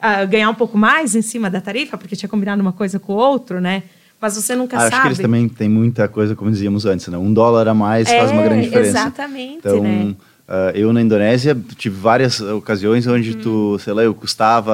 ah, 0.00 0.24
ganhar 0.24 0.48
um 0.48 0.54
pouco 0.54 0.78
mais 0.78 1.14
em 1.14 1.22
cima 1.22 1.50
da 1.50 1.60
tarifa, 1.60 1.98
porque 1.98 2.16
tinha 2.16 2.28
combinado 2.28 2.62
uma 2.62 2.72
coisa 2.72 2.98
com 2.98 3.12
o 3.12 3.16
outro, 3.16 3.60
né? 3.60 3.82
Mas 4.20 4.34
você 4.36 4.54
nunca 4.56 4.76
Ah, 4.76 4.80
sabe. 4.80 4.92
acho 4.94 5.02
que 5.02 5.08
eles 5.08 5.18
também 5.18 5.48
têm 5.48 5.68
muita 5.68 6.08
coisa, 6.08 6.34
como 6.34 6.50
dizíamos 6.50 6.86
antes, 6.86 7.06
né? 7.08 7.18
Um 7.18 7.32
dólar 7.34 7.68
a 7.68 7.74
mais 7.74 8.08
faz 8.08 8.30
uma 8.30 8.42
É, 8.42 8.44
grande 8.44 8.62
diferença. 8.64 8.88
exatamente, 8.98 9.58
Então, 9.58 9.82
né? 9.82 10.14
Ah, 10.48 10.72
eu 10.74 10.92
na 10.92 11.00
Indonésia 11.02 11.56
tive 11.76 11.96
várias 11.98 12.40
ocasiões 12.40 13.06
onde 13.06 13.32
Uhum. 13.32 13.40
tu, 13.40 13.78
sei 13.80 13.92
lá, 13.92 14.02
eu 14.02 14.14
custava 14.14 14.72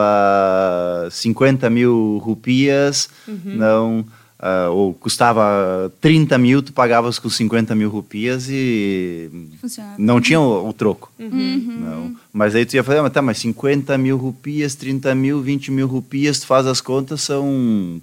50 1.10 1.68
mil 1.70 2.18
rupias, 2.22 3.08
Uhum. 3.26 3.40
não, 3.56 4.04
ah, 4.38 4.68
ou 4.70 4.92
custava 4.94 5.92
30 6.00 6.36
mil, 6.38 6.62
tu 6.62 6.72
pagavas 6.72 7.18
com 7.18 7.28
50 7.30 7.74
mil 7.74 7.88
rupias 7.90 8.48
e 8.50 9.30
Funcionava. 9.60 9.94
não 9.98 10.20
tinha 10.20 10.40
o, 10.40 10.68
o 10.68 10.72
troco. 10.72 11.10
Uhum. 11.18 11.78
Não. 11.80 12.16
Mas 12.32 12.54
aí 12.54 12.64
tu 12.66 12.74
ia 12.74 12.82
falar, 12.84 13.00
ah, 13.00 13.02
mas 13.04 13.12
tá, 13.12 13.22
mas 13.22 13.38
50 13.38 13.96
mil 13.98 14.16
rupias, 14.16 14.74
30 14.74 15.14
mil, 15.14 15.40
20 15.40 15.70
mil 15.70 15.86
rupias, 15.86 16.40
tu 16.40 16.46
faz 16.46 16.66
as 16.66 16.80
contas, 16.80 17.20
são 17.22 18.00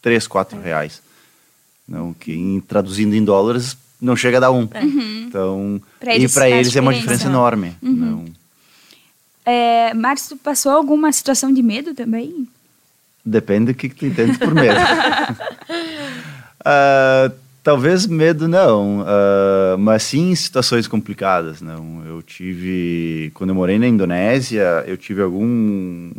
3, 0.00 0.26
4 0.26 0.58
É. 0.58 0.62
reais. 0.62 1.02
Não, 1.86 2.12
que 2.14 2.32
em- 2.32 2.60
traduzindo 2.60 3.14
em 3.14 3.24
dólares 3.24 3.76
não 4.02 4.14
chega 4.16 4.36
a 4.36 4.40
dar 4.40 4.50
um. 4.50 4.68
Então, 5.26 5.80
Pra 5.98 6.14
e 6.16 6.28
para 6.28 6.50
eles 6.50 6.74
é 6.76 6.80
uma 6.80 6.92
diferença. 6.92 7.00
diferença 7.00 7.28
enorme. 7.28 7.74
Não, 7.80 8.24
É, 9.46 9.94
Marcos, 9.94 10.28
tu 10.28 10.36
passou 10.36 10.72
alguma 10.72 11.10
situação 11.12 11.52
de 11.52 11.62
medo 11.62 11.94
também? 11.94 12.46
depende 13.24 13.66
do 13.72 13.74
que, 13.76 13.88
que 13.88 13.94
tu 13.94 14.06
entende 14.06 14.36
por 14.38 14.52
medo. 14.54 14.74
Ah, 16.64 17.30
talvez 17.62 18.06
medo 18.06 18.46
não, 18.46 19.04
ah, 19.06 19.76
mas 19.78 20.04
sim 20.04 20.32
situações 20.34 20.86
complicadas. 20.86 21.60
Não, 21.60 22.04
eu 22.06 22.22
tive 22.22 23.30
quando 23.34 23.50
eu 23.50 23.54
morei 23.56 23.78
na 23.80 23.88
Indonésia, 23.88 24.84
eu 24.86 24.96
tive 24.96 25.22
algum 25.22 26.12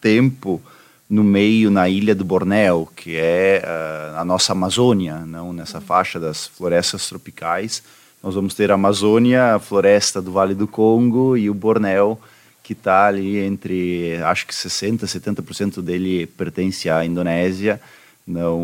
tempo 0.00 0.60
no 1.08 1.24
meio, 1.24 1.70
na 1.70 1.88
ilha 1.88 2.14
do 2.14 2.24
Bornéu, 2.24 2.88
que 2.94 3.16
é 3.16 3.62
uh, 3.64 4.18
a 4.18 4.24
nossa 4.24 4.52
Amazônia, 4.52 5.20
não 5.20 5.52
nessa 5.52 5.80
faixa 5.80 6.20
das 6.20 6.46
florestas 6.46 7.08
tropicais. 7.08 7.82
Nós 8.22 8.34
vamos 8.34 8.54
ter 8.54 8.70
a 8.70 8.74
Amazônia, 8.74 9.54
a 9.54 9.58
floresta 9.58 10.20
do 10.20 10.32
Vale 10.32 10.54
do 10.54 10.68
Congo 10.68 11.36
e 11.36 11.48
o 11.48 11.54
Bornéu, 11.54 12.20
que 12.62 12.74
está 12.74 13.06
ali 13.06 13.38
entre, 13.38 14.18
acho 14.22 14.46
que 14.46 14.52
60%, 14.52 15.04
70% 15.04 15.80
dele 15.80 16.26
pertence 16.26 16.90
à 16.90 17.04
Indonésia, 17.04 17.80
não, 18.26 18.60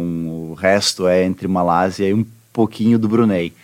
o 0.50 0.54
resto 0.54 1.06
é 1.06 1.24
entre 1.24 1.48
Malásia 1.48 2.06
e 2.06 2.12
um 2.12 2.26
pouquinho 2.52 2.98
do 2.98 3.08
Brunei. 3.08 3.54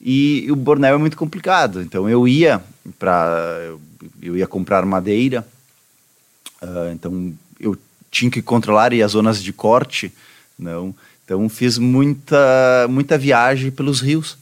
E, 0.00 0.44
e 0.46 0.52
o 0.52 0.56
Bornéu 0.56 0.94
é 0.94 0.98
muito 0.98 1.18
complicado, 1.18 1.82
então 1.82 2.08
eu 2.08 2.26
ia 2.26 2.62
para 2.98 3.74
eu 4.22 4.36
ia 4.36 4.46
comprar 4.46 4.86
madeira, 4.86 5.46
uh, 6.62 6.92
então 6.92 7.34
tinha 8.14 8.30
que 8.30 8.40
controlar 8.40 8.92
as 8.94 9.12
zonas 9.12 9.42
de 9.42 9.52
corte, 9.52 10.12
não. 10.58 10.94
Então 11.24 11.48
fiz 11.48 11.78
muita 11.78 12.86
muita 12.88 13.18
viagem 13.18 13.70
pelos 13.70 14.00
rios, 14.00 14.38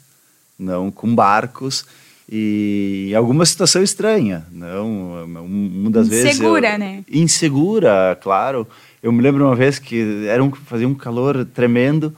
não, 0.59 0.91
com 0.91 1.15
barcos 1.15 1.87
e 2.31 3.13
alguma 3.17 3.45
situação 3.47 3.83
estranha, 3.83 4.47
não, 4.53 5.25
uma 5.25 5.91
das 5.91 6.07
insegura, 6.07 6.23
vezes 6.23 6.39
insegura, 6.39 6.79
né? 6.79 7.05
Insegura, 7.11 8.19
claro. 8.21 8.67
Eu 9.03 9.11
me 9.11 9.23
lembro 9.23 9.45
uma 9.47 9.57
vez 9.57 9.79
que 9.79 10.27
era 10.27 10.43
um, 10.43 10.53
fazia 10.53 10.87
um 10.87 10.95
calor 10.95 11.45
tremendo 11.45 12.15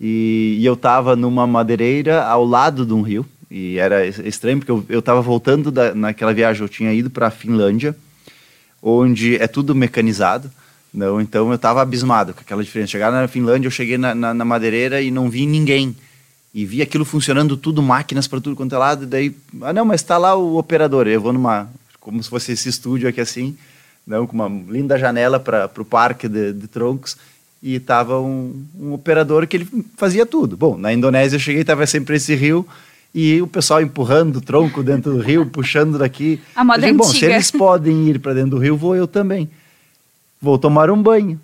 e, 0.00 0.56
e 0.58 0.66
eu 0.66 0.74
estava 0.74 1.16
numa 1.16 1.46
madeireira 1.46 2.24
ao 2.24 2.44
lado 2.44 2.84
de 2.84 2.92
um 2.92 3.02
rio 3.02 3.24
e 3.50 3.78
era 3.78 4.06
estranho 4.06 4.58
porque 4.58 4.92
eu 4.92 4.98
estava 4.98 5.22
voltando 5.22 5.70
da, 5.70 5.94
naquela 5.94 6.34
viagem 6.34 6.62
eu 6.62 6.68
tinha 6.68 6.92
ido 6.92 7.08
para 7.08 7.28
a 7.28 7.30
Finlândia 7.30 7.96
onde 8.82 9.36
é 9.36 9.46
tudo 9.46 9.74
mecanizado 9.74 10.50
não 10.96 11.20
então 11.20 11.48
eu 11.50 11.54
estava 11.54 11.80
abismado 11.80 12.34
com 12.34 12.40
aquela 12.40 12.64
diferença 12.64 12.90
chegar 12.90 13.12
na 13.12 13.28
Finlândia 13.28 13.68
eu 13.68 13.70
cheguei 13.70 13.98
na, 13.98 14.14
na, 14.14 14.34
na 14.34 14.44
madeireira 14.44 15.00
e 15.00 15.10
não 15.12 15.30
vi 15.30 15.46
ninguém 15.46 15.94
e 16.56 16.64
vi 16.64 16.80
aquilo 16.80 17.04
funcionando 17.04 17.54
tudo, 17.54 17.82
máquinas 17.82 18.26
para 18.26 18.40
tudo 18.40 18.56
quanto 18.56 18.74
é 18.74 18.78
lado, 18.78 19.02
e 19.02 19.06
daí, 19.06 19.36
ah 19.60 19.74
não, 19.74 19.84
mas 19.84 20.00
está 20.00 20.16
lá 20.16 20.34
o 20.34 20.56
operador, 20.56 21.06
eu 21.06 21.20
vou 21.20 21.30
numa, 21.30 21.68
como 22.00 22.22
se 22.22 22.30
fosse 22.30 22.52
esse 22.52 22.66
estúdio 22.70 23.06
aqui 23.06 23.20
assim, 23.20 23.54
não, 24.06 24.26
com 24.26 24.32
uma 24.32 24.48
linda 24.72 24.98
janela 24.98 25.38
para 25.38 25.70
o 25.76 25.84
parque 25.84 26.26
de, 26.26 26.54
de, 26.54 26.66
troncos, 26.66 27.18
e 27.62 27.74
estava 27.74 28.18
um, 28.18 28.64
um, 28.80 28.94
operador 28.94 29.46
que 29.46 29.58
ele 29.58 29.68
fazia 29.98 30.24
tudo. 30.24 30.56
Bom, 30.56 30.78
na 30.78 30.94
Indonésia 30.94 31.36
eu 31.36 31.40
cheguei, 31.40 31.60
estava 31.60 31.86
sempre 31.86 32.16
esse 32.16 32.34
rio, 32.34 32.66
e 33.14 33.42
o 33.42 33.46
pessoal 33.46 33.82
empurrando 33.82 34.36
o 34.36 34.40
tronco 34.40 34.82
dentro 34.82 35.12
do 35.12 35.20
rio, 35.20 35.44
puxando 35.44 35.98
daqui. 35.98 36.40
A 36.54 36.64
moda 36.64 36.90
Bom, 36.90 37.04
se 37.04 37.26
eles 37.26 37.50
podem 37.50 38.08
ir 38.08 38.18
para 38.18 38.32
dentro 38.32 38.52
do 38.52 38.58
rio, 38.58 38.78
vou 38.78 38.96
eu 38.96 39.06
também. 39.06 39.46
Vou 40.40 40.58
tomar 40.58 40.90
um 40.90 41.02
banho. 41.02 41.40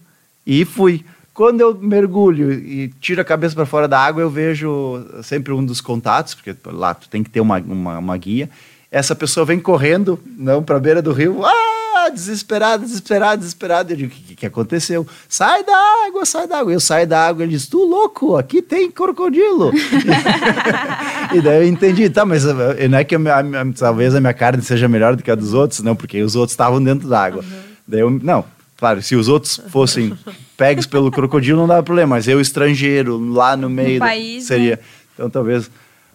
E 0.46 0.64
fui. 0.64 1.05
Quando 1.35 1.61
eu 1.61 1.74
mergulho 1.74 2.52
e 2.52 2.88
tiro 3.00 3.20
a 3.20 3.24
cabeça 3.24 3.55
para 3.55 3.64
fora 3.64 3.88
da 3.88 3.98
água, 3.98 4.20
eu 4.20 4.28
vejo 4.28 5.02
sempre 5.22 5.52
um 5.52 5.64
dos 5.64 5.81
contatos, 5.81 6.35
porque 6.35 6.55
lá 6.66 6.92
tu 6.92 7.09
tem 7.09 7.22
que 7.22 7.31
ter 7.31 7.40
uma, 7.40 7.59
uma, 7.59 7.98
uma 7.98 8.16
guia. 8.18 8.50
Essa 8.90 9.14
pessoa 9.14 9.46
vem 9.46 9.59
correndo, 9.59 10.20
não, 10.37 10.62
para 10.62 10.76
a 10.76 10.81
beira 10.81 11.00
do 11.00 11.12
rio, 11.12 11.42
ah, 11.42 12.11
desesperado, 12.11 12.85
desesperado, 12.85 13.38
desesperado. 13.38 13.92
Eu 13.92 13.96
digo, 13.96 14.12
o 14.12 14.14
que, 14.14 14.35
que 14.35 14.46
aconteceu? 14.46 15.07
Sai 15.28 15.64
da 15.64 16.07
água, 16.07 16.26
sai 16.26 16.46
da 16.46 16.59
água. 16.59 16.72
Eu 16.72 16.81
saio 16.81 17.07
da 17.07 17.26
água, 17.26 17.42
ele 17.42 17.52
diz, 17.52 17.66
tu 17.66 17.78
louco, 17.85 18.37
aqui 18.37 18.61
tem 18.61 18.90
crocodilo. 18.90 19.72
e 21.33 21.40
daí 21.40 21.62
eu 21.62 21.68
entendi, 21.68 22.11
tá, 22.11 22.24
mas 22.24 22.44
eh, 22.44 22.88
não 22.88 22.98
é 22.98 23.05
que 23.05 23.14
a 23.14 23.18
minha, 23.18 23.38
a, 23.38 23.72
talvez 23.76 24.14
a 24.14 24.20
minha 24.20 24.35
carne 24.35 24.62
seja 24.62 24.88
melhor 24.88 25.16
do 25.16 25.22
que 25.22 25.31
a 25.31 25.35
dos 25.35 25.55
outros, 25.55 25.81
não, 25.81 25.96
porque 25.96 26.22
os 26.22 26.37
outros 26.37 26.52
estavam 26.52 26.83
dentro 26.83 27.09
da 27.09 27.24
água. 27.24 27.42
Uhum. 27.42 27.61
Daí 27.88 28.00
eu, 28.00 28.11
não, 28.11 28.44
Claro, 28.82 29.00
se 29.00 29.14
os 29.14 29.28
outros 29.28 29.60
fossem 29.68 30.12
pegos 30.56 30.86
pelo 30.86 31.08
crocodilo, 31.08 31.60
não 31.60 31.68
dava 31.68 31.84
problema, 31.84 32.16
mas 32.16 32.26
eu, 32.26 32.40
estrangeiro, 32.40 33.16
lá 33.16 33.56
no 33.56 33.70
meio, 33.70 33.92
no 33.92 33.98
país, 34.00 34.42
seria. 34.42 34.74
Né? 34.74 34.82
Então, 35.14 35.30
talvez 35.30 35.70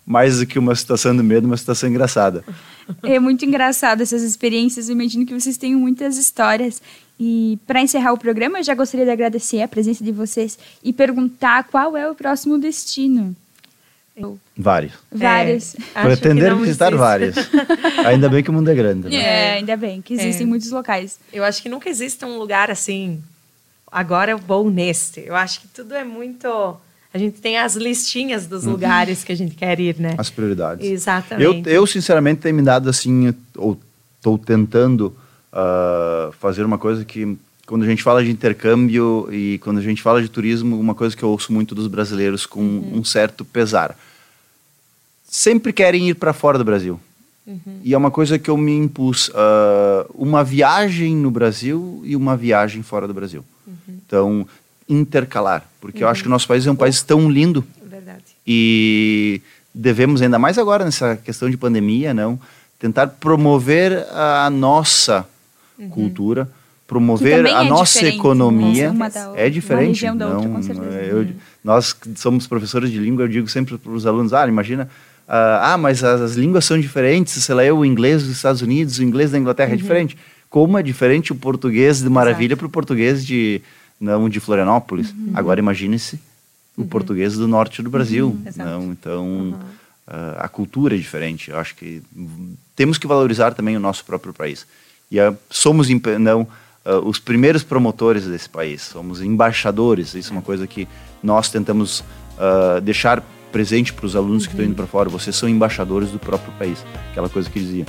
mais 0.06 0.40
do 0.40 0.46
que 0.46 0.60
uma 0.60 0.76
situação 0.76 1.16
de 1.16 1.24
medo, 1.24 1.48
uma 1.48 1.56
situação 1.56 1.88
engraçada. 1.88 2.44
É 3.04 3.20
muito 3.20 3.46
engraçado 3.46 4.02
essas 4.02 4.22
experiências. 4.22 4.90
Eu 4.90 4.96
imagino 4.96 5.26
que 5.26 5.34
vocês 5.34 5.56
tenham 5.56 5.80
muitas 5.80 6.18
histórias. 6.18 6.82
E 7.18 7.58
para 7.66 7.82
encerrar 7.82 8.12
o 8.12 8.18
programa, 8.18 8.60
eu 8.60 8.64
já 8.66 8.76
gostaria 8.76 9.06
de 9.06 9.12
agradecer 9.14 9.62
a 9.62 9.68
presença 9.70 10.04
de 10.04 10.12
vocês 10.12 10.60
e 10.84 10.92
perguntar 10.92 11.64
qual 11.72 11.96
é 11.96 12.12
o 12.12 12.16
próximo 12.16 12.58
destino. 12.58 13.34
Vários. 14.58 14.94
Vários. 15.12 15.76
É, 15.94 16.02
Pretender 16.02 16.56
visitar 16.56 16.88
existe. 16.88 17.00
vários. 17.00 17.36
ainda 18.06 18.28
bem 18.28 18.44
que 18.44 18.50
o 18.50 18.54
mundo 18.54 18.70
é 18.70 18.76
grande. 18.76 19.10
Né? 19.10 19.16
É, 19.16 19.54
ainda 19.54 19.78
bem 19.78 20.02
que 20.02 20.14
existem 20.14 20.46
é. 20.46 20.50
muitos 20.50 20.72
locais. 20.72 21.20
Eu 21.32 21.44
acho 21.44 21.62
que 21.62 21.70
nunca 21.70 21.90
existe 21.90 22.26
um 22.26 22.38
lugar 22.38 22.72
assim. 22.72 23.22
Agora 23.92 24.32
eu 24.32 24.38
vou 24.38 24.70
neste. 24.70 25.24
Eu 25.26 25.36
acho 25.36 25.62
que 25.62 25.68
tudo 25.68 25.94
é 25.94 26.04
muito. 26.04 26.48
A 27.14 27.18
gente 27.18 27.40
tem 27.40 27.58
as 27.58 27.76
listinhas 27.76 28.48
dos 28.48 28.66
uhum. 28.66 28.72
lugares 28.72 29.24
que 29.24 29.32
a 29.32 29.36
gente 29.36 29.56
quer 29.56 29.80
ir, 29.80 30.00
né? 30.00 30.16
As 30.18 30.30
prioridades. 30.30 30.86
Exatamente. 30.86 31.70
Eu, 31.70 31.76
eu 31.76 31.88
sinceramente, 31.88 32.42
tenho 32.42 32.56
me 32.56 32.62
dado 32.62 32.90
assim, 32.90 33.34
ou 33.56 33.80
estou 34.18 34.38
tentando 34.38 35.16
uh, 35.54 36.32
fazer 36.34 36.64
uma 36.64 36.78
coisa 36.78 37.06
que 37.06 37.38
quando 37.68 37.84
a 37.84 37.86
gente 37.86 38.02
fala 38.02 38.24
de 38.24 38.32
intercâmbio 38.32 39.28
e 39.32 39.60
quando 39.60 39.78
a 39.78 39.82
gente 39.82 40.02
fala 40.02 40.22
de 40.22 40.30
turismo, 40.30 40.80
uma 40.80 40.96
coisa 40.96 41.16
que 41.16 41.24
eu 41.24 41.30
ouço 41.30 41.52
muito 41.52 41.76
dos 41.76 41.88
brasileiros 41.88 42.46
com 42.46 42.62
uhum. 42.62 43.00
um 43.00 43.04
certo 43.04 43.44
pesar. 43.44 43.96
Sempre 45.30 45.74
querem 45.74 46.10
ir 46.10 46.16
para 46.16 46.34
fora 46.34 46.58
do 46.58 46.64
Brasil. 46.64 47.00
Uhum. 47.46 47.80
E 47.84 47.94
é 47.94 47.98
uma 47.98 48.12
coisa 48.12 48.38
que 48.38 48.50
eu 48.50 48.58
me 48.58 48.76
impus. 48.76 49.30
Uh, 49.30 49.34
uma 50.14 50.44
viagem 50.44 51.16
no 51.16 51.32
Brasil 51.32 52.02
e 52.04 52.16
uma 52.16 52.36
viagem 52.36 52.84
fora 52.84 53.08
do 53.08 53.14
Brasil. 53.14 53.44
Uhum. 53.66 53.76
Então, 54.06 54.48
intercalar. 54.88 55.66
Porque 55.80 56.04
eu 56.04 56.08
acho 56.08 56.22
que 56.22 56.28
o 56.28 56.32
nosso 56.32 56.48
país 56.48 56.66
é 56.66 56.72
um 56.72 56.76
país 56.76 57.02
tão 57.02 57.30
lindo. 57.30 57.66
Verdade. 57.84 58.24
E 58.46 59.42
devemos, 59.74 60.22
ainda 60.22 60.40
mais 60.40 60.58
agora 60.58 60.84
nessa 60.84 61.16
questão 61.16 61.50
de 61.50 61.58
pandemia, 61.58 62.14
não 62.14 62.40
tentar 62.80 63.08
promover 63.08 64.06
a 64.12 64.50
nossa 64.50 65.28
uhum. 65.80 65.90
cultura 65.90 66.50
promover 66.88 67.46
a 67.46 67.66
é 67.66 67.70
nossa 67.70 68.08
economia 68.08 68.94
é 69.36 69.50
diferente. 69.50 70.06
não, 70.16 70.62
eu, 71.02 71.28
nós 71.62 71.94
somos 72.16 72.48
professores 72.48 72.90
de 72.90 72.98
língua, 72.98 73.26
eu 73.26 73.28
digo 73.28 73.48
sempre 73.50 73.78
para 73.78 73.92
os 73.92 74.06
alunos, 74.06 74.34
ah, 74.34 74.48
imagina, 74.48 74.90
ah, 75.28 75.78
mas 75.78 76.04
as, 76.04 76.22
as, 76.22 76.36
línguas 76.36 76.64
são 76.64 76.80
diferentes, 76.80 77.44
sei 77.44 77.54
lá, 77.54 77.64
eu, 77.64 77.80
o 77.80 77.86
inglês 77.86 78.24
dos 78.24 78.32
Estados 78.32 78.62
Unidos, 78.62 78.98
o 78.98 79.04
inglês 79.04 79.32
da 79.32 79.38
Inglaterra 79.38 79.70
é 79.70 79.72
uhum. 79.72 79.80
é 79.80 79.82
diferente. 79.82 80.18
Como 80.50 80.78
é 80.78 80.84
diferente 80.84 81.32
o 81.32 81.36
português 81.36 82.02
de 82.02 82.10
Maravilha 82.10 82.56
para 82.56 82.66
o 82.66 82.70
português 82.70 83.26
de, 83.26 83.62
não, 84.00 84.30
de 84.30 84.40
Florianópolis. 84.40 85.12
Uhum. 85.12 85.32
Agora 85.34 85.60
imagine-se 85.60 86.20
o 86.78 86.82
uhum. 86.82 86.88
português 86.88 87.36
do 87.36 87.48
norte 87.48 87.82
do 87.82 87.90
Brasil. 87.90 88.28
Uhum. 88.28 88.44
Não, 88.56 88.84
então, 88.92 89.60
uh, 90.08 90.38
a 90.38 90.48
cultura 90.48 90.96
é 90.96 90.98
diferente. 90.98 91.52
Eu 91.52 91.60
acho 91.60 91.76
que 91.76 92.02
temos 92.76 92.98
que 92.98 93.06
valorizar 93.06 93.54
também 93.54 93.76
o 93.76 93.80
nosso 93.80 94.06
próprio 94.06 94.34
país. 94.34 94.66
E 95.12 95.20
uh, 95.20 95.38
somos, 95.50 95.90
não 96.20 96.48
uh, 96.88 97.06
os 97.06 97.20
primeiros 97.20 97.64
promotores 97.64 98.26
desse 98.26 98.48
país, 98.48 98.82
somos 98.84 99.22
embaixadores. 99.22 100.16
Isso 100.16 100.30
é 100.30 100.34
uma 100.34 100.42
coisa 100.42 100.66
que 100.66 100.88
nós 101.22 101.50
tentamos 101.50 102.00
uh, 102.00 102.80
deixar 102.82 103.22
presente 103.52 103.94
para 103.94 104.06
os 104.06 104.16
alunos 104.16 104.44
uhum. 104.44 104.50
que 104.50 104.54
estão 104.56 104.66
indo 104.66 104.76
para 104.76 104.88
fora. 104.88 105.10
Vocês 105.10 105.36
são 105.36 105.48
embaixadores 105.48 106.10
do 106.12 106.20
próprio 106.20 106.52
país. 106.54 106.84
Aquela 107.12 107.30
coisa 107.30 107.50
que 107.50 107.60
dizia. 107.60 107.86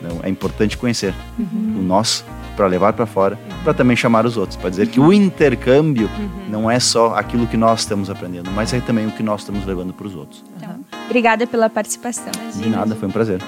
Não, 0.00 0.20
é 0.22 0.28
importante 0.28 0.76
conhecer 0.76 1.12
uhum. 1.36 1.78
o 1.80 1.82
nosso 1.82 2.24
para 2.56 2.66
levar 2.66 2.92
para 2.92 3.06
fora, 3.06 3.36
uhum. 3.36 3.64
para 3.64 3.74
também 3.74 3.96
chamar 3.96 4.26
os 4.26 4.36
outros, 4.36 4.56
para 4.56 4.70
dizer 4.70 4.88
que 4.88 5.00
o 5.00 5.12
intercâmbio 5.12 6.06
uhum. 6.06 6.28
não 6.48 6.70
é 6.70 6.78
só 6.78 7.14
aquilo 7.14 7.46
que 7.46 7.56
nós 7.56 7.80
estamos 7.80 8.08
aprendendo, 8.08 8.50
mas 8.52 8.72
é 8.72 8.80
também 8.80 9.06
o 9.06 9.12
que 9.12 9.22
nós 9.22 9.40
estamos 9.40 9.64
levando 9.66 9.92
para 9.92 10.06
os 10.06 10.14
outros. 10.14 10.44
Então, 10.56 10.78
obrigada 11.06 11.46
pela 11.46 11.68
participação. 11.68 12.30
De 12.54 12.68
nada, 12.68 12.94
foi 12.94 13.08
um 13.08 13.12
prazer. 13.12 13.40